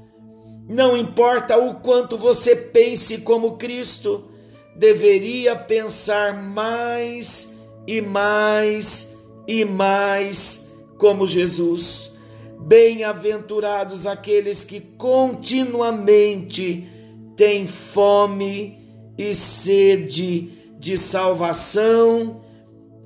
Não 0.69 0.97
importa 0.97 1.59
o 1.59 1.81
quanto 1.81 2.17
você 2.17 2.55
pense 2.55 3.23
como 3.23 3.57
Cristo, 3.57 4.29
deveria 4.77 5.57
pensar 5.57 6.33
mais 6.35 7.59
e 7.87 8.01
mais 8.01 9.19
e 9.49 9.65
mais 9.65 10.77
como 10.99 11.27
Jesus. 11.27 12.17
Bem-aventurados 12.61 14.07
aqueles 14.07 14.63
que 14.63 14.81
continuamente 14.81 16.89
têm 17.37 17.67
fome 17.67 18.79
e 19.17 19.35
sede 19.35 20.53
de 20.79 20.97
salvação 20.97 22.47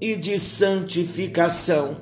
e 0.02 0.16
de 0.16 0.36
santificação. 0.36 1.96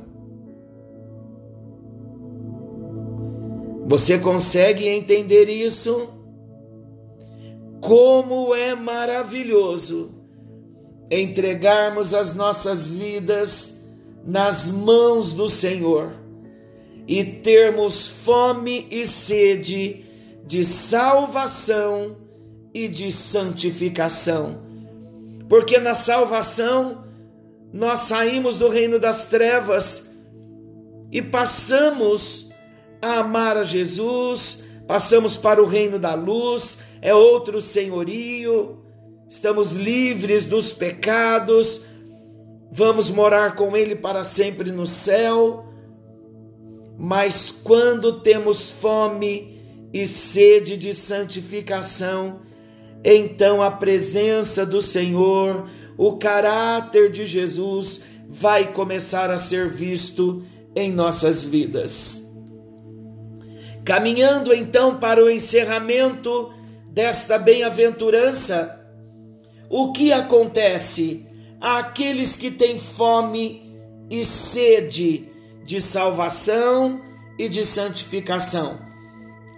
Você 3.87 4.19
consegue 4.19 4.89
entender 4.89 5.51
isso? 5.51 6.09
Como 7.79 8.55
é 8.55 8.75
maravilhoso 8.75 10.15
entregarmos 11.11 12.15
as 12.15 12.35
nossas 12.35 12.95
vidas 12.95 13.85
nas 14.25 14.71
mãos 14.71 15.35
do 15.35 15.51
Senhor 15.51 16.15
e 17.07 17.23
termos 17.23 18.07
fome 18.07 18.89
e 18.91 19.07
sede 19.07 20.07
de 20.47 20.65
salvação 20.65 22.17
e 22.73 22.89
de 22.89 23.13
santificação. 23.13 24.63
Porque 25.51 25.79
na 25.79 25.95
salvação 25.95 27.10
nós 27.72 28.00
saímos 28.00 28.59
do 28.59 28.68
reino 28.68 28.98
das 28.98 29.26
trevas 29.26 30.18
e 31.11 31.22
passamos 31.22 32.50
a 33.00 33.20
amar 33.20 33.56
a 33.56 33.64
Jesus, 33.64 34.64
passamos 34.87 35.37
para 35.37 35.62
o 35.62 35.66
reino 35.66 35.98
da 35.98 36.14
luz, 36.14 36.83
é 37.00 37.14
outro 37.14 37.61
senhorio, 37.61 38.83
estamos 39.28 39.72
livres 39.72 40.44
dos 40.44 40.72
pecados 40.72 41.90
vamos 42.70 43.11
morar 43.11 43.56
com 43.56 43.76
Ele 43.76 43.96
para 43.96 44.22
sempre 44.22 44.70
no 44.70 44.87
céu, 44.87 45.64
mas 46.96 47.50
quando 47.50 48.20
temos 48.20 48.70
fome 48.70 49.59
e 49.92 50.06
sede 50.06 50.76
de 50.76 50.94
santificação, 50.94 52.40
então 53.02 53.62
a 53.62 53.70
presença 53.70 54.64
do 54.64 54.80
Senhor, 54.80 55.68
o 56.01 56.17
caráter 56.17 57.13
de 57.13 57.27
Jesus 57.27 58.05
vai 58.27 58.73
começar 58.73 59.31
a 59.31 59.37
ser 59.37 59.69
visto 59.69 60.43
em 60.75 60.91
nossas 60.91 61.45
vidas. 61.45 62.35
Caminhando 63.85 64.55
então 64.55 64.97
para 64.97 65.23
o 65.23 65.29
encerramento 65.29 66.51
desta 66.87 67.39
bem-aventurança, 67.39 68.81
o 69.69 69.93
que 69.93 70.11
acontece 70.11 71.27
àqueles 71.61 72.35
que 72.35 72.51
têm 72.51 72.79
fome 72.79 73.71
e 74.09 74.25
sede 74.25 75.29
de 75.67 75.83
salvação 75.83 77.03
e 77.39 77.47
de 77.47 77.63
santificação? 77.63 78.79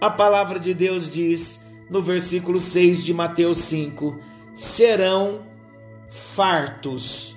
A 0.01 0.09
palavra 0.09 0.59
de 0.59 0.73
Deus 0.73 1.09
diz 1.09 1.61
no 1.89 2.03
versículo 2.03 2.59
6 2.59 3.01
de 3.01 3.13
Mateus 3.13 3.59
5: 3.59 4.19
serão 4.53 5.52
fartos. 6.35 7.35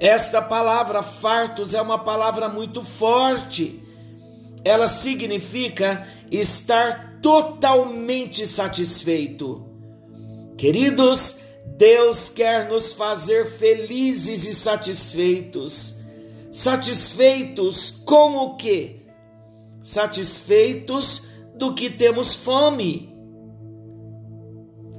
Esta 0.00 0.42
palavra 0.42 1.02
fartos 1.02 1.74
é 1.74 1.80
uma 1.80 1.98
palavra 1.98 2.48
muito 2.48 2.82
forte 2.82 3.84
ela 4.64 4.88
significa 4.88 6.08
estar 6.30 7.18
totalmente 7.20 8.46
satisfeito. 8.46 9.62
Queridos, 10.56 11.40
Deus 11.76 12.30
quer 12.30 12.68
nos 12.68 12.92
fazer 12.92 13.46
felizes 13.46 14.46
e 14.46 14.54
satisfeitos. 14.54 16.00
Satisfeitos 16.50 17.90
com 17.90 18.36
o 18.36 18.56
que? 18.56 19.02
Satisfeitos 19.82 21.22
do 21.54 21.74
que 21.74 21.90
temos 21.90 22.34
fome. 22.34 23.13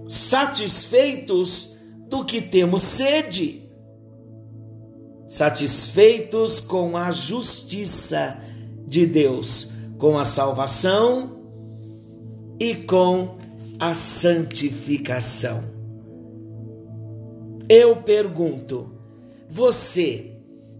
Satisfeitos 0.08 1.76
do 2.08 2.24
que 2.24 2.41
temos 2.41 2.82
sede. 2.82 3.70
Satisfeitos 5.28 6.62
com 6.62 6.96
a 6.96 7.12
justiça 7.12 8.39
de 8.88 9.06
Deus 9.06 9.76
com 9.98 10.18
a 10.18 10.26
salvação 10.26 11.39
e 12.60 12.76
com 12.76 13.38
a 13.80 13.94
santificação. 13.94 15.63
Eu 17.68 17.98
pergunto, 17.98 18.91
você 19.50 20.32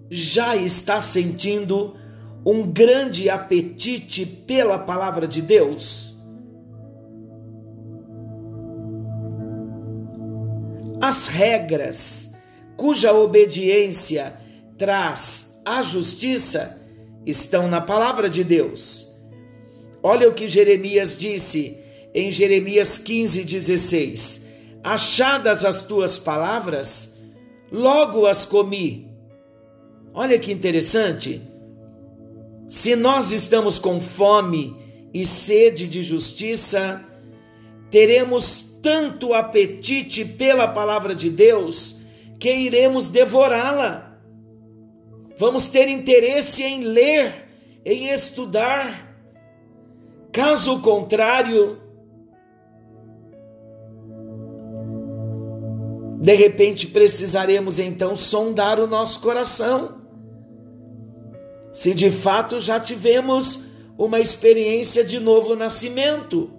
já 0.10 0.56
está 0.56 1.02
sentindo 1.02 1.96
um 2.46 2.62
grande 2.62 3.30
apetite 3.30 4.26
pela 4.26 4.78
palavra 4.78 5.28
de 5.28 5.42
Deus? 5.42 6.15
As 11.08 11.28
regras 11.28 12.34
cuja 12.76 13.14
obediência 13.14 14.34
traz 14.76 15.62
a 15.64 15.84
justiça 15.84 16.82
estão 17.24 17.68
na 17.68 17.80
palavra 17.80 18.28
de 18.28 18.44
Deus. 18.44 19.16
Olha 20.02 20.28
o 20.28 20.34
que 20.34 20.48
Jeremias 20.48 21.16
disse 21.16 21.78
em 22.12 22.32
Jeremias 22.32 22.98
15, 22.98 23.44
16: 23.44 24.46
Achadas 24.84 25.64
as 25.64 25.84
tuas 25.84 26.18
palavras, 26.18 27.22
logo 27.72 28.26
as 28.26 28.44
comi. 28.44 29.08
Olha 30.12 30.40
que 30.40 30.52
interessante. 30.52 31.40
Se 32.68 32.96
nós 32.96 33.32
estamos 33.32 33.78
com 33.78 34.02
fome 34.02 34.76
e 35.14 35.24
sede 35.24 35.88
de 35.88 36.02
justiça, 36.02 37.06
teremos 37.92 38.75
tanto 38.86 39.34
apetite 39.34 40.24
pela 40.24 40.68
palavra 40.68 41.16
de 41.16 41.28
Deus 41.28 42.02
que 42.40 42.54
iremos 42.54 43.10
devorá-la. 43.10 44.16
Vamos 45.40 45.70
ter 45.70 45.88
interesse 45.88 46.62
em 46.62 46.84
ler, 46.84 47.48
em 47.84 48.10
estudar. 48.10 49.18
Caso 50.32 50.82
contrário, 50.82 51.80
de 56.22 56.36
repente 56.36 56.86
precisaremos 56.86 57.80
então 57.80 58.16
sondar 58.16 58.80
o 58.80 58.86
nosso 58.86 59.20
coração. 59.20 60.00
Se 61.74 61.92
de 61.92 62.12
fato 62.12 62.60
já 62.60 62.80
tivemos 62.80 63.66
uma 63.98 64.20
experiência 64.20 65.04
de 65.04 65.20
novo 65.20 65.56
nascimento. 65.56 66.55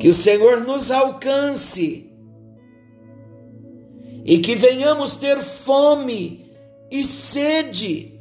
Que 0.00 0.08
o 0.08 0.14
Senhor 0.14 0.62
nos 0.62 0.90
alcance 0.90 2.10
e 4.24 4.38
que 4.38 4.54
venhamos 4.54 5.14
ter 5.16 5.42
fome 5.42 6.50
e 6.90 7.04
sede 7.04 8.18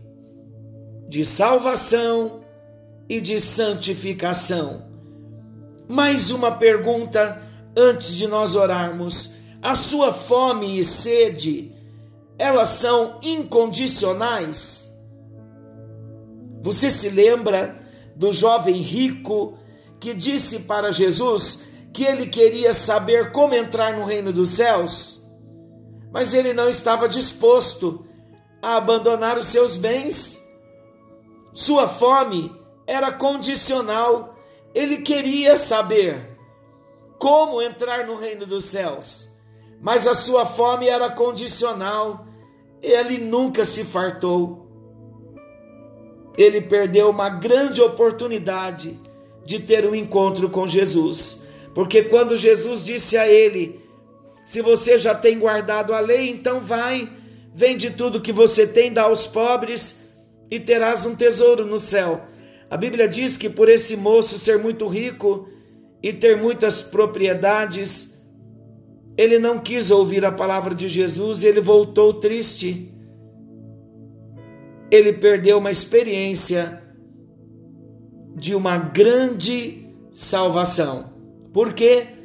de 1.08 1.24
salvação 1.24 2.42
e 3.08 3.22
de 3.22 3.40
santificação. 3.40 4.90
Mais 5.88 6.32
uma 6.32 6.52
pergunta 6.52 7.42
antes 7.76 8.14
de 8.14 8.28
nós 8.28 8.56
orarmos. 8.56 9.36
A 9.62 9.74
sua 9.74 10.12
fome 10.12 10.78
e 10.80 10.84
sede, 10.84 11.74
elas 12.38 12.70
são 12.70 13.20
incondicionais? 13.24 14.94
Você 16.62 16.92
se 16.92 17.10
lembra 17.10 17.78
do 18.18 18.34
jovem 18.34 18.82
rico 18.82 19.58
que 19.98 20.14
disse 20.14 20.60
para 20.62 20.92
Jesus 20.92 21.69
que 21.94 22.04
ele 22.04 22.28
queria 22.28 22.74
saber 22.74 23.32
como 23.32 23.54
entrar 23.54 23.94
no 23.94 24.06
reino 24.06 24.32
dos 24.32 24.50
céus? 24.50 25.20
mas 26.12 26.34
ele 26.34 26.54
não 26.54 26.68
estava 26.68 27.08
disposto 27.08 28.06
a 28.62 28.76
abandonar 28.76 29.38
os 29.38 29.48
seus 29.48 29.76
bens. 29.76 30.44
Sua 31.54 31.88
fome 31.88 32.52
era 32.86 33.12
condicional, 33.12 34.36
ele 34.74 34.98
queria 34.98 35.56
saber 35.56 36.38
como 37.18 37.62
entrar 37.62 38.06
no 38.08 38.16
reino 38.16 38.46
dos 38.46 38.66
céus, 38.66 39.28
mas 39.82 40.08
a 40.08 40.16
sua 40.16 40.46
fome 40.46 40.88
era 40.88 41.10
condicional, 41.10 42.26
ele 42.82 43.18
nunca 43.18 43.66
se 43.66 43.84
fartou. 43.84 44.68
Ele 46.38 46.62
perdeu 46.62 47.10
uma 47.10 47.28
grande 47.28 47.82
oportunidade 47.82 48.98
de 49.46 49.60
ter 49.60 49.86
um 49.86 49.94
encontro 49.94 50.50
com 50.50 50.66
Jesus, 50.66 51.44
porque 51.74 52.04
quando 52.04 52.38
Jesus 52.38 52.84
disse 52.84 53.18
a 53.18 53.28
ele: 53.28 53.80
se 54.46 54.62
você 54.62 54.98
já 54.98 55.14
tem 55.14 55.38
guardado 55.38 55.94
a 55.94 56.00
lei, 56.00 56.30
então 56.30 56.60
vai, 56.60 57.10
vende 57.54 57.92
tudo 57.92 58.22
que 58.22 58.32
você 58.32 58.66
tem, 58.66 58.92
dá 58.92 59.04
aos 59.04 59.28
pobres 59.28 60.10
e 60.50 60.60
terás 60.60 61.06
um 61.06 61.16
tesouro 61.16 61.66
no 61.66 61.78
céu. 61.78 62.26
A 62.70 62.78
Bíblia 62.78 63.08
diz 63.08 63.38
que 63.38 63.50
por 63.50 63.70
esse 63.70 63.96
moço 63.96 64.38
ser 64.38 64.58
muito 64.58 64.88
rico 64.88 65.48
e 66.02 66.14
ter 66.14 66.38
muitas 66.38 66.82
propriedades, 66.82 68.20
ele 69.18 69.38
não 69.38 69.60
quis 69.60 69.92
ouvir 69.92 70.24
a 70.24 70.32
palavra 70.32 70.74
de 70.74 70.88
Jesus 70.88 71.44
e 71.44 71.48
ele 71.48 71.60
voltou 71.60 72.14
triste. 72.14 72.94
Ele 74.92 75.14
perdeu 75.14 75.58
uma 75.58 75.70
experiência 75.70 76.82
de 78.36 78.56
uma 78.56 78.78
grande 78.78 79.88
salvação. 80.12 81.09
Por 81.52 81.74
quê? 81.74 82.20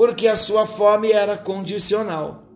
porque 0.00 0.26
a 0.26 0.34
sua 0.34 0.66
fome 0.66 1.12
era 1.12 1.36
condicional. 1.36 2.48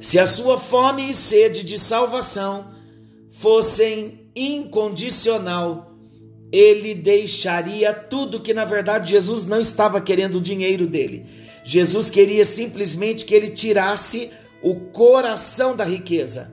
Se 0.00 0.18
a 0.18 0.26
sua 0.26 0.58
fome 0.58 1.08
e 1.08 1.14
sede 1.14 1.62
de 1.62 1.78
salvação 1.78 2.72
fossem 3.30 4.28
incondicional, 4.34 5.92
ele 6.50 6.92
deixaria 6.92 7.92
tudo 7.92 8.40
que 8.40 8.52
na 8.52 8.64
verdade 8.64 9.12
Jesus 9.12 9.46
não 9.46 9.60
estava 9.60 10.00
querendo 10.00 10.38
o 10.38 10.40
dinheiro 10.40 10.88
dele. 10.88 11.24
Jesus 11.62 12.10
queria 12.10 12.44
simplesmente 12.44 13.24
que 13.24 13.32
ele 13.32 13.50
tirasse 13.50 14.32
o 14.64 14.74
coração 14.90 15.76
da 15.76 15.84
riqueza. 15.84 16.52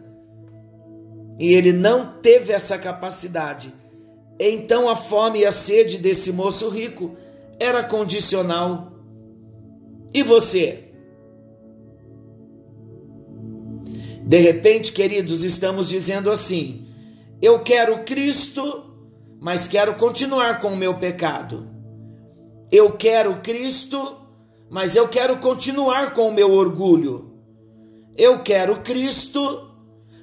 E 1.39 1.56
ele 1.56 1.74
não 1.74 2.20
teve 2.22 2.54
essa 2.54 2.78
capacidade. 2.78 3.74
Então 4.39 4.88
a 4.88 4.96
fome 4.96 5.39
e 5.39 5.46
a 5.48 5.52
sede 5.52 5.98
desse 5.98 6.32
moço 6.32 6.70
rico 6.70 7.18
era 7.60 7.84
condicional. 7.84 8.92
E 10.13 10.22
você? 10.22 10.92
De 14.26 14.38
repente, 14.38 14.92
queridos, 14.92 15.44
estamos 15.44 15.89
dizendo 15.89 16.32
assim: 16.32 16.88
eu 17.42 17.60
quero 17.62 18.04
Cristo, 18.06 18.84
mas 19.39 19.68
quero 19.68 19.96
continuar 19.96 20.62
com 20.62 20.74
o 20.74 20.78
meu 20.78 20.98
pecado. 20.98 21.68
Eu 22.72 22.94
quero 22.94 23.42
Cristo, 23.42 24.16
mas 24.70 24.96
eu 24.96 25.08
quero 25.08 25.38
continuar 25.39 26.13
com 26.13 26.30
o 26.30 26.34
meu 26.34 26.52
orgulho. 26.52 27.34
Eu 28.16 28.42
quero 28.42 28.82
Cristo, 28.82 29.70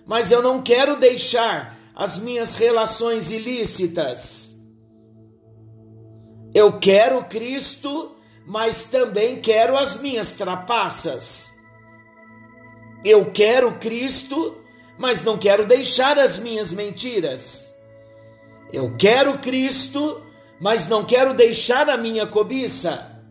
mas 0.06 0.32
eu 0.32 0.42
não 0.42 0.62
quero 0.62 0.98
deixar 0.98 1.78
as 1.94 2.18
minhas 2.18 2.54
relações 2.54 3.30
ilícitas. 3.30 4.49
Eu 6.52 6.78
quero 6.78 7.24
Cristo, 7.24 8.16
mas 8.44 8.86
também 8.86 9.40
quero 9.40 9.76
as 9.76 10.00
minhas 10.00 10.32
trapaças. 10.32 11.58
Eu 13.04 13.30
quero 13.30 13.78
Cristo, 13.78 14.58
mas 14.98 15.22
não 15.22 15.38
quero 15.38 15.64
deixar 15.64 16.18
as 16.18 16.38
minhas 16.38 16.72
mentiras. 16.72 17.72
Eu 18.72 18.96
quero 18.96 19.38
Cristo, 19.38 20.22
mas 20.60 20.88
não 20.88 21.04
quero 21.04 21.34
deixar 21.34 21.88
a 21.88 21.96
minha 21.96 22.26
cobiça. 22.26 23.22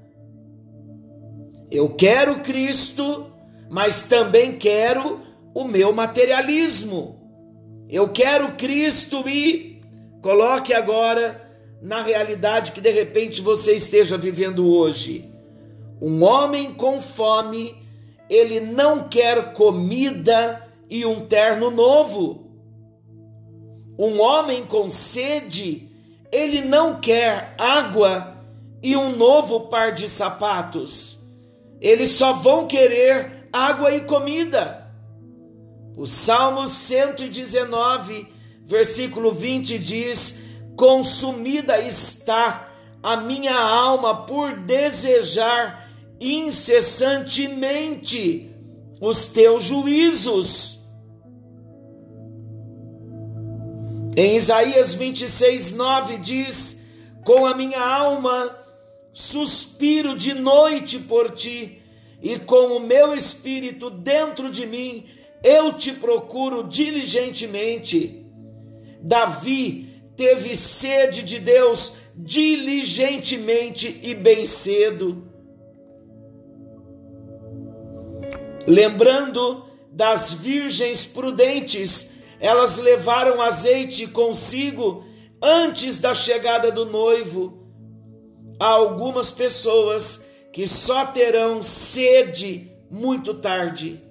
Eu 1.69 1.93
quero 1.95 2.39
Cristo, 2.39 3.31
mas 3.69 4.03
também 4.03 4.57
quero 4.57 5.21
o 5.53 5.65
meu 5.65 5.91
materialismo. 5.91 7.19
Eu 7.89 8.09
quero 8.09 8.55
Cristo 8.55 9.27
e 9.27 9.81
coloque 10.21 10.73
agora 10.73 11.48
na 11.81 12.01
realidade 12.01 12.71
que 12.71 12.81
de 12.81 12.91
repente 12.91 13.41
você 13.41 13.75
esteja 13.75 14.17
vivendo 14.17 14.69
hoje. 14.69 15.29
Um 16.01 16.23
homem 16.23 16.73
com 16.73 17.01
fome, 17.01 17.75
ele 18.29 18.59
não 18.59 19.07
quer 19.07 19.53
comida 19.53 20.67
e 20.89 21.05
um 21.05 21.21
terno 21.21 21.69
novo. 21.69 22.47
Um 23.97 24.19
homem 24.21 24.65
com 24.65 24.89
sede, 24.89 25.89
ele 26.31 26.61
não 26.61 26.99
quer 26.99 27.53
água 27.57 28.37
e 28.81 28.95
um 28.95 29.15
novo 29.15 29.61
par 29.67 29.93
de 29.93 30.07
sapatos. 30.07 31.17
Eles 31.81 32.11
só 32.11 32.33
vão 32.33 32.67
querer 32.67 33.47
água 33.51 33.93
e 33.93 34.01
comida. 34.01 34.87
O 35.97 36.05
Salmo 36.05 36.65
119, 36.67 38.27
versículo 38.63 39.33
20 39.33 39.77
diz: 39.79 40.48
Consumida 40.79 41.79
está 41.81 42.71
a 43.03 43.17
minha 43.17 43.53
alma 43.53 44.25
por 44.25 44.55
desejar 44.61 45.91
incessantemente 46.21 48.49
os 49.01 49.27
teus 49.27 49.65
juízos. 49.65 50.79
Em 54.15 54.37
Isaías 54.37 54.93
26, 54.93 55.73
9 55.73 56.17
diz: 56.19 56.85
Com 57.25 57.45
a 57.45 57.53
minha 57.53 57.81
alma 57.81 58.57
suspiro 59.11 60.15
de 60.15 60.33
noite 60.33 60.97
por 60.97 61.31
ti, 61.31 61.81
e 62.21 62.39
com 62.39 62.77
o 62.77 62.79
meu 62.79 63.13
espírito 63.13 63.89
dentro 63.89 64.49
de 64.49 64.65
mim, 64.65 65.03
eu 65.43 65.73
te 65.73 65.91
procuro 65.91 66.63
diligentemente. 66.63 68.25
Davi 69.01 69.88
teve 70.19 70.53
sede 70.53 71.23
de 71.23 71.39
Deus 71.39 71.93
diligentemente 72.13 74.01
e 74.03 74.13
bem 74.13 74.45
cedo. 74.45 75.23
Lembrando 78.67 79.63
das 79.89 80.33
virgens 80.33 81.05
prudentes, 81.05 82.17
elas 82.37 82.75
levaram 82.75 83.41
azeite 83.41 84.07
consigo 84.07 85.05
antes 85.41 85.99
da 85.99 86.13
chegada 86.13 86.69
do 86.69 86.85
noivo 86.85 87.57
há 88.59 88.67
algumas 88.67 89.31
pessoas 89.31 90.29
que 90.51 90.67
só 90.67 91.05
terão 91.05 91.63
sede 91.63 92.69
muito 92.91 93.35
tarde 93.35 94.03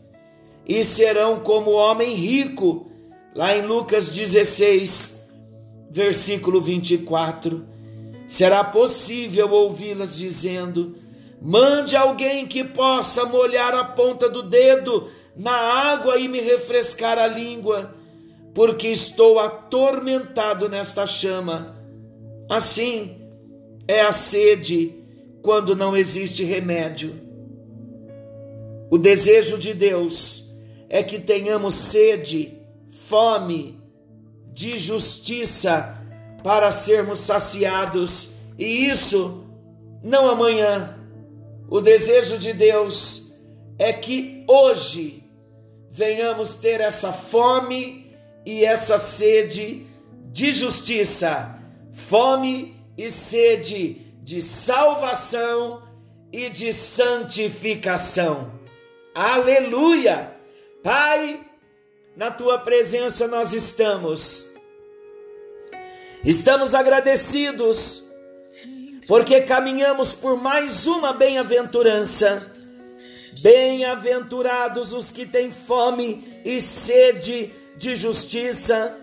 e 0.64 0.82
serão 0.82 1.40
como 1.40 1.72
o 1.72 1.76
homem 1.76 2.14
rico, 2.14 2.90
lá 3.34 3.54
em 3.54 3.66
Lucas 3.66 4.08
16, 4.08 5.17
versículo 5.90 6.60
24. 6.60 7.64
Será 8.26 8.62
possível 8.62 9.50
ouvi-las 9.50 10.16
dizendo: 10.16 10.96
Mande 11.40 11.96
alguém 11.96 12.46
que 12.46 12.62
possa 12.62 13.24
molhar 13.24 13.74
a 13.74 13.84
ponta 13.84 14.28
do 14.28 14.42
dedo 14.42 15.08
na 15.36 15.52
água 15.52 16.18
e 16.18 16.28
me 16.28 16.40
refrescar 16.40 17.18
a 17.18 17.26
língua, 17.26 17.94
porque 18.54 18.88
estou 18.88 19.38
atormentado 19.38 20.68
nesta 20.68 21.06
chama. 21.06 21.76
Assim, 22.48 23.16
é 23.86 24.00
a 24.00 24.12
sede 24.12 24.94
quando 25.42 25.76
não 25.76 25.96
existe 25.96 26.44
remédio. 26.44 27.14
O 28.90 28.98
desejo 28.98 29.58
de 29.58 29.72
Deus 29.74 30.44
é 30.88 31.02
que 31.02 31.18
tenhamos 31.18 31.74
sede, 31.74 32.58
fome 32.88 33.77
de 34.58 34.76
justiça 34.76 35.96
para 36.42 36.72
sermos 36.72 37.20
saciados, 37.20 38.30
e 38.58 38.88
isso 38.88 39.44
não 40.02 40.28
amanhã. 40.28 40.98
O 41.70 41.80
desejo 41.80 42.36
de 42.36 42.52
Deus 42.52 43.34
é 43.78 43.92
que 43.92 44.44
hoje 44.48 45.22
venhamos 45.92 46.56
ter 46.56 46.80
essa 46.80 47.12
fome 47.12 48.12
e 48.44 48.64
essa 48.64 48.98
sede 48.98 49.86
de 50.32 50.50
justiça, 50.50 51.56
fome 51.92 52.74
e 52.96 53.08
sede 53.10 54.12
de 54.24 54.42
salvação 54.42 55.84
e 56.32 56.50
de 56.50 56.72
santificação. 56.72 58.50
Aleluia! 59.14 60.34
Pai, 60.82 61.47
na 62.18 62.32
tua 62.32 62.58
presença 62.58 63.28
nós 63.28 63.54
estamos. 63.54 64.48
Estamos 66.24 66.74
agradecidos 66.74 68.08
porque 69.06 69.40
caminhamos 69.42 70.14
por 70.14 70.36
mais 70.36 70.88
uma 70.88 71.12
bem-aventurança. 71.12 72.52
Bem-aventurados 73.40 74.92
os 74.92 75.12
que 75.12 75.24
têm 75.24 75.52
fome 75.52 76.42
e 76.44 76.60
sede 76.60 77.54
de 77.76 77.94
justiça. 77.94 78.98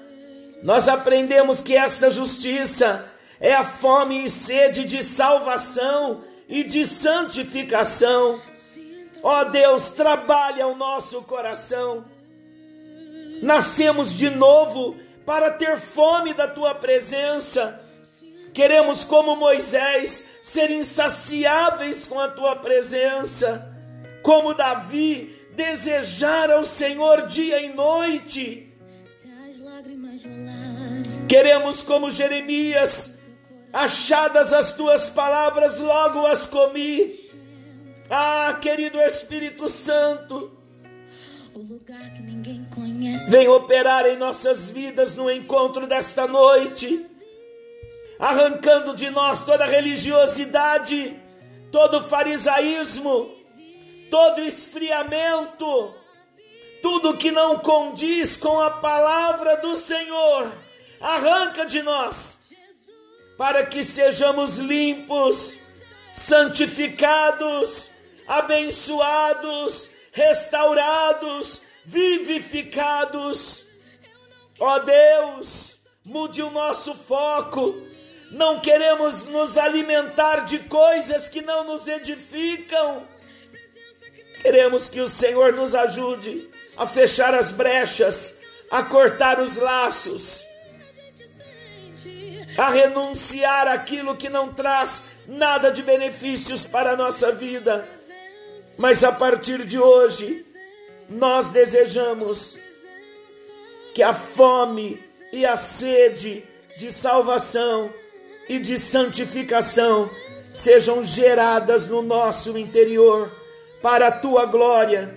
Nós 0.62 0.90
aprendemos 0.90 1.62
que 1.62 1.74
esta 1.74 2.12
justiça 2.12 3.16
é 3.40 3.54
a 3.54 3.64
fome 3.64 4.26
e 4.26 4.30
sede 4.30 4.84
de 4.84 5.02
salvação 5.02 6.22
e 6.50 6.66
de 6.66 6.84
santificação. 6.84 8.42
Ó 9.24 9.40
oh 9.40 9.46
Deus, 9.46 9.92
trabalha 9.92 10.68
o 10.68 10.76
nosso 10.76 11.22
coração. 11.22 12.04
Nascemos 13.42 14.14
de 14.14 14.30
novo 14.30 14.98
para 15.26 15.52
ter 15.52 15.78
fome 15.78 16.34
da 16.34 16.48
tua 16.48 16.76
presença. 16.76 17.82
Queremos, 18.54 19.04
como 19.04 19.36
Moisés, 19.36 20.26
ser 20.42 20.72
insaciáveis 20.72 22.08
com 22.08 22.20
a 22.20 22.28
tua 22.28 22.56
presença. 22.56 23.70
Como 24.24 24.54
Davi, 24.54 25.36
desejar 25.56 26.50
ao 26.50 26.64
Senhor 26.64 27.28
dia 27.28 27.62
e 27.62 27.74
noite. 27.74 28.74
Queremos, 31.28 31.84
como 31.84 32.12
Jeremias, 32.12 33.20
achadas 33.74 34.54
as 34.54 34.74
tuas 34.74 35.10
palavras, 35.10 35.80
logo 35.80 36.26
as 36.26 36.48
comi. 36.48 37.14
Ah, 38.10 38.58
querido 38.62 39.02
Espírito 39.02 39.68
Santo, 39.68 40.56
vem 43.28 43.48
operar 43.48 44.06
em 44.06 44.18
nossas 44.18 44.70
vidas 44.70 45.16
no 45.16 45.30
encontro 45.32 45.88
desta 45.88 46.28
noite, 46.28 47.06
arrancando 48.20 48.96
de 48.96 49.10
nós 49.10 49.44
toda 49.44 49.66
religiosidade, 49.66 51.20
todo 51.72 52.02
farisaísmo, 52.02 53.32
todo 54.10 54.42
esfriamento, 54.42 55.94
tudo 56.82 57.18
que 57.18 57.32
não 57.32 57.60
condiz 57.60 58.38
com 58.38 58.60
a 58.60 58.70
palavra 58.70 59.58
do 59.58 59.76
Senhor, 59.76 60.52
arranca 61.02 61.66
de 61.66 61.82
nós 61.82 62.46
para 63.38 63.66
que 63.66 63.84
sejamos 63.84 64.58
limpos, 64.60 65.58
santificados, 66.14 67.92
abençoados, 68.28 69.90
restaurados, 70.12 71.62
vivificados. 71.86 73.66
Ó 74.60 74.80
Deus, 74.80 75.80
mude 76.04 76.42
o 76.42 76.50
nosso 76.52 76.96
foco. 76.96 77.76
Não 78.32 78.60
queremos 78.60 79.26
nos 79.26 79.58
alimentar 79.58 80.42
de 80.42 80.60
coisas 80.60 81.30
que 81.30 81.42
não 81.42 81.64
nos 81.64 81.88
edificam. 81.88 83.08
Queremos 84.42 84.90
que 84.90 85.00
o 85.00 85.08
Senhor 85.08 85.54
nos 85.54 85.74
ajude 85.74 86.50
a 86.78 86.86
fechar 86.86 87.34
as 87.34 87.52
brechas, 87.52 88.42
a 88.70 88.84
cortar 88.84 89.40
os 89.40 89.58
laços 89.58 90.46
a 92.58 92.70
renunciar 92.70 93.68
aquilo 93.68 94.16
que 94.16 94.30
não 94.30 94.54
traz 94.54 95.06
nada 95.28 95.72
de 95.72 95.82
benefícios 95.82 96.66
para 96.66 96.92
a 96.92 96.96
nossa 96.96 97.32
vida. 97.32 97.88
Mas 98.78 99.04
a 99.04 99.12
partir 99.12 99.66
de 99.66 99.80
hoje, 99.80 100.45
nós 101.10 101.50
desejamos 101.50 102.58
que 103.94 104.04
a 104.04 104.14
fome 104.14 105.02
e 105.32 105.46
a 105.46 105.56
sede 105.56 106.44
de 106.78 106.92
salvação 106.92 107.90
e 108.50 108.60
de 108.60 108.78
santificação 108.78 110.10
sejam 110.54 111.04
geradas 111.04 111.88
no 111.88 112.02
nosso 112.02 112.58
interior, 112.58 113.32
para 113.82 114.08
a 114.08 114.12
tua 114.12 114.46
glória, 114.46 115.14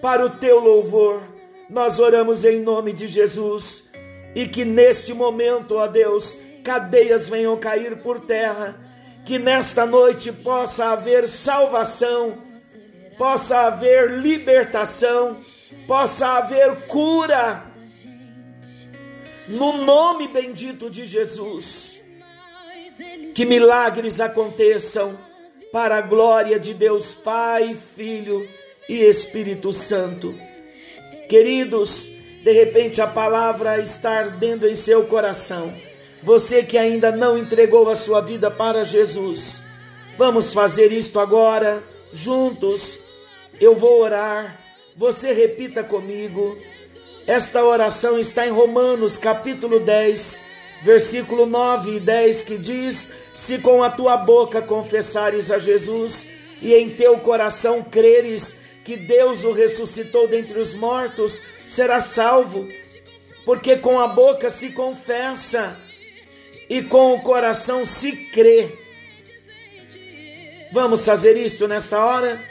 para 0.00 0.26
o 0.26 0.30
teu 0.30 0.58
louvor. 0.58 1.22
Nós 1.70 2.00
oramos 2.00 2.44
em 2.44 2.60
nome 2.60 2.92
de 2.92 3.06
Jesus 3.06 3.90
e 4.34 4.46
que 4.46 4.64
neste 4.64 5.14
momento, 5.14 5.76
ó 5.76 5.86
Deus, 5.86 6.36
cadeias 6.64 7.28
venham 7.28 7.56
cair 7.56 8.02
por 8.02 8.20
terra, 8.20 8.78
que 9.24 9.38
nesta 9.38 9.86
noite 9.86 10.32
possa 10.32 10.86
haver 10.86 11.28
salvação, 11.28 12.38
possa 13.16 13.66
haver 13.66 14.10
libertação, 14.10 15.38
possa 15.86 16.38
haver 16.38 16.86
cura 16.86 17.64
no 19.48 19.84
nome 19.84 20.28
bendito 20.28 20.88
de 20.88 21.06
Jesus. 21.06 22.00
Que 23.34 23.44
milagres 23.44 24.20
aconteçam 24.20 25.18
para 25.72 25.96
a 25.96 26.02
glória 26.02 26.58
de 26.58 26.74
Deus 26.74 27.14
Pai, 27.14 27.74
Filho 27.74 28.46
e 28.88 29.02
Espírito 29.02 29.72
Santo. 29.72 30.34
Queridos, 31.28 32.10
de 32.44 32.52
repente 32.52 33.00
a 33.00 33.06
palavra 33.06 33.78
está 33.78 34.18
ardendo 34.18 34.68
em 34.68 34.74
seu 34.74 35.06
coração. 35.06 35.74
Você 36.22 36.62
que 36.62 36.76
ainda 36.76 37.10
não 37.10 37.38
entregou 37.38 37.88
a 37.88 37.96
sua 37.96 38.20
vida 38.20 38.50
para 38.50 38.84
Jesus, 38.84 39.62
vamos 40.16 40.52
fazer 40.52 40.92
isto 40.92 41.18
agora, 41.18 41.82
juntos. 42.12 43.00
Eu 43.60 43.74
vou 43.74 44.00
orar, 44.00 44.60
você 44.96 45.32
repita 45.32 45.82
comigo. 45.82 46.56
Esta 47.26 47.64
oração 47.64 48.18
está 48.18 48.46
em 48.46 48.50
Romanos 48.50 49.16
capítulo 49.16 49.80
10, 49.80 50.42
versículo 50.82 51.46
9 51.46 51.96
e 51.96 52.00
10, 52.00 52.42
que 52.42 52.58
diz: 52.58 53.14
Se 53.34 53.58
com 53.58 53.82
a 53.82 53.90
tua 53.90 54.16
boca 54.16 54.60
confessares 54.60 55.50
a 55.50 55.58
Jesus 55.58 56.28
e 56.60 56.74
em 56.74 56.90
teu 56.90 57.18
coração 57.18 57.82
creres 57.82 58.62
que 58.84 58.96
Deus 58.96 59.44
o 59.44 59.52
ressuscitou 59.52 60.26
dentre 60.26 60.58
os 60.58 60.74
mortos, 60.74 61.40
serás 61.66 62.04
salvo. 62.04 62.68
Porque 63.44 63.76
com 63.76 63.98
a 63.98 64.06
boca 64.06 64.50
se 64.50 64.70
confessa 64.70 65.78
e 66.68 66.82
com 66.82 67.14
o 67.14 67.20
coração 67.22 67.84
se 67.84 68.12
crê. 68.12 68.81
Vamos 70.72 71.04
fazer 71.04 71.36
isto 71.36 71.68
nesta 71.68 72.04
hora? 72.04 72.42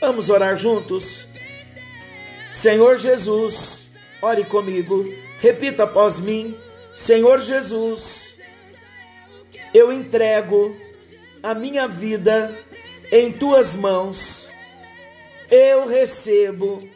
Vamos 0.00 0.30
orar 0.30 0.56
juntos? 0.56 1.26
Senhor 2.48 2.96
Jesus, 2.96 3.88
Ore 4.20 4.44
comigo, 4.44 5.12
repita 5.38 5.84
após 5.84 6.18
mim: 6.18 6.56
Senhor 6.92 7.40
Jesus, 7.40 8.36
eu 9.72 9.92
entrego 9.92 10.76
a 11.40 11.54
minha 11.54 11.86
vida 11.86 12.58
em 13.12 13.32
tuas 13.32 13.76
mãos. 13.76 14.50
Eu 15.48 15.86
recebo 15.86 16.86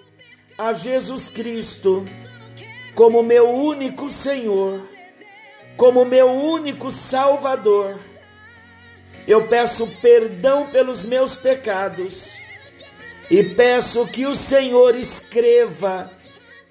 a 0.59 0.72
Jesus 0.72 1.29
Cristo 1.29 2.05
como 2.94 3.22
meu 3.22 3.48
único 3.48 4.11
Senhor, 4.11 4.83
como 5.77 6.05
meu 6.05 6.29
único 6.29 6.90
Salvador. 6.90 8.01
Eu 9.27 9.47
peço 9.47 9.87
perdão 10.01 10.67
pelos 10.67 11.05
meus 11.05 11.37
pecados 11.37 12.37
e 13.31 13.43
peço 13.43 14.07
que 14.07 14.27
o 14.27 14.35
Senhor 14.35 14.97
escreva 14.97 16.11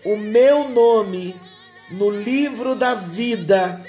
o 0.03 0.17
meu 0.17 0.67
nome 0.67 1.39
no 1.89 2.09
livro 2.09 2.75
da 2.75 2.93
vida, 2.93 3.81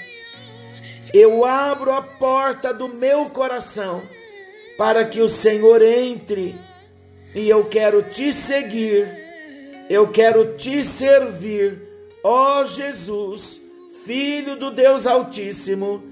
eu 1.13 1.45
abro 1.45 1.91
a 1.91 2.01
porta 2.01 2.73
do 2.73 2.89
meu 2.89 3.29
coração 3.29 4.03
para 4.77 5.05
que 5.05 5.21
o 5.21 5.29
Senhor 5.29 5.81
entre 5.81 6.59
e 7.35 7.49
eu 7.49 7.65
quero 7.65 8.03
te 8.03 8.33
seguir, 8.33 9.07
eu 9.89 10.07
quero 10.07 10.55
te 10.55 10.83
servir, 10.83 11.79
ó 12.23 12.63
Jesus, 12.65 13.61
Filho 14.05 14.55
do 14.55 14.69
Deus 14.69 15.07
Altíssimo, 15.07 16.03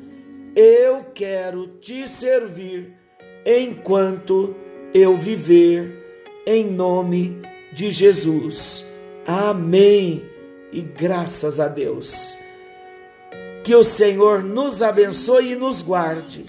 eu 0.56 1.06
quero 1.14 1.68
te 1.80 2.08
servir 2.08 2.94
enquanto 3.46 4.56
eu 4.94 5.16
viver, 5.16 5.98
em 6.46 6.66
nome 6.66 7.42
de 7.72 7.92
Jesus. 7.92 8.86
Amém. 9.26 10.24
E 10.72 10.82
graças 10.82 11.60
a 11.60 11.68
Deus. 11.68 12.36
Que 13.64 13.76
o 13.76 13.84
Senhor 13.84 14.44
nos 14.44 14.82
abençoe 14.82 15.52
e 15.52 15.56
nos 15.56 15.82
guarde. 15.82 16.46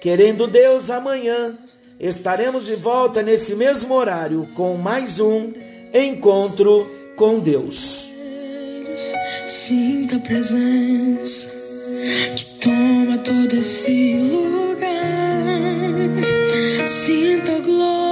Querendo 0.00 0.46
Deus, 0.46 0.90
amanhã 0.90 1.58
estaremos 1.98 2.66
de 2.66 2.74
volta 2.74 3.22
nesse 3.22 3.54
mesmo 3.54 3.94
horário 3.94 4.48
com 4.54 4.76
mais 4.76 5.20
um 5.20 5.52
encontro 5.94 6.86
com 7.16 7.38
Deus. 7.38 8.10
Sinta 9.46 10.16
a 10.16 10.20
presença 10.20 11.59
que 12.36 12.44
toma 12.60 13.18
todo 13.18 13.56
esse 13.56 14.14
lugar. 14.14 14.88
Sinta 16.86 17.56
a 17.56 17.58
glória 17.60 18.09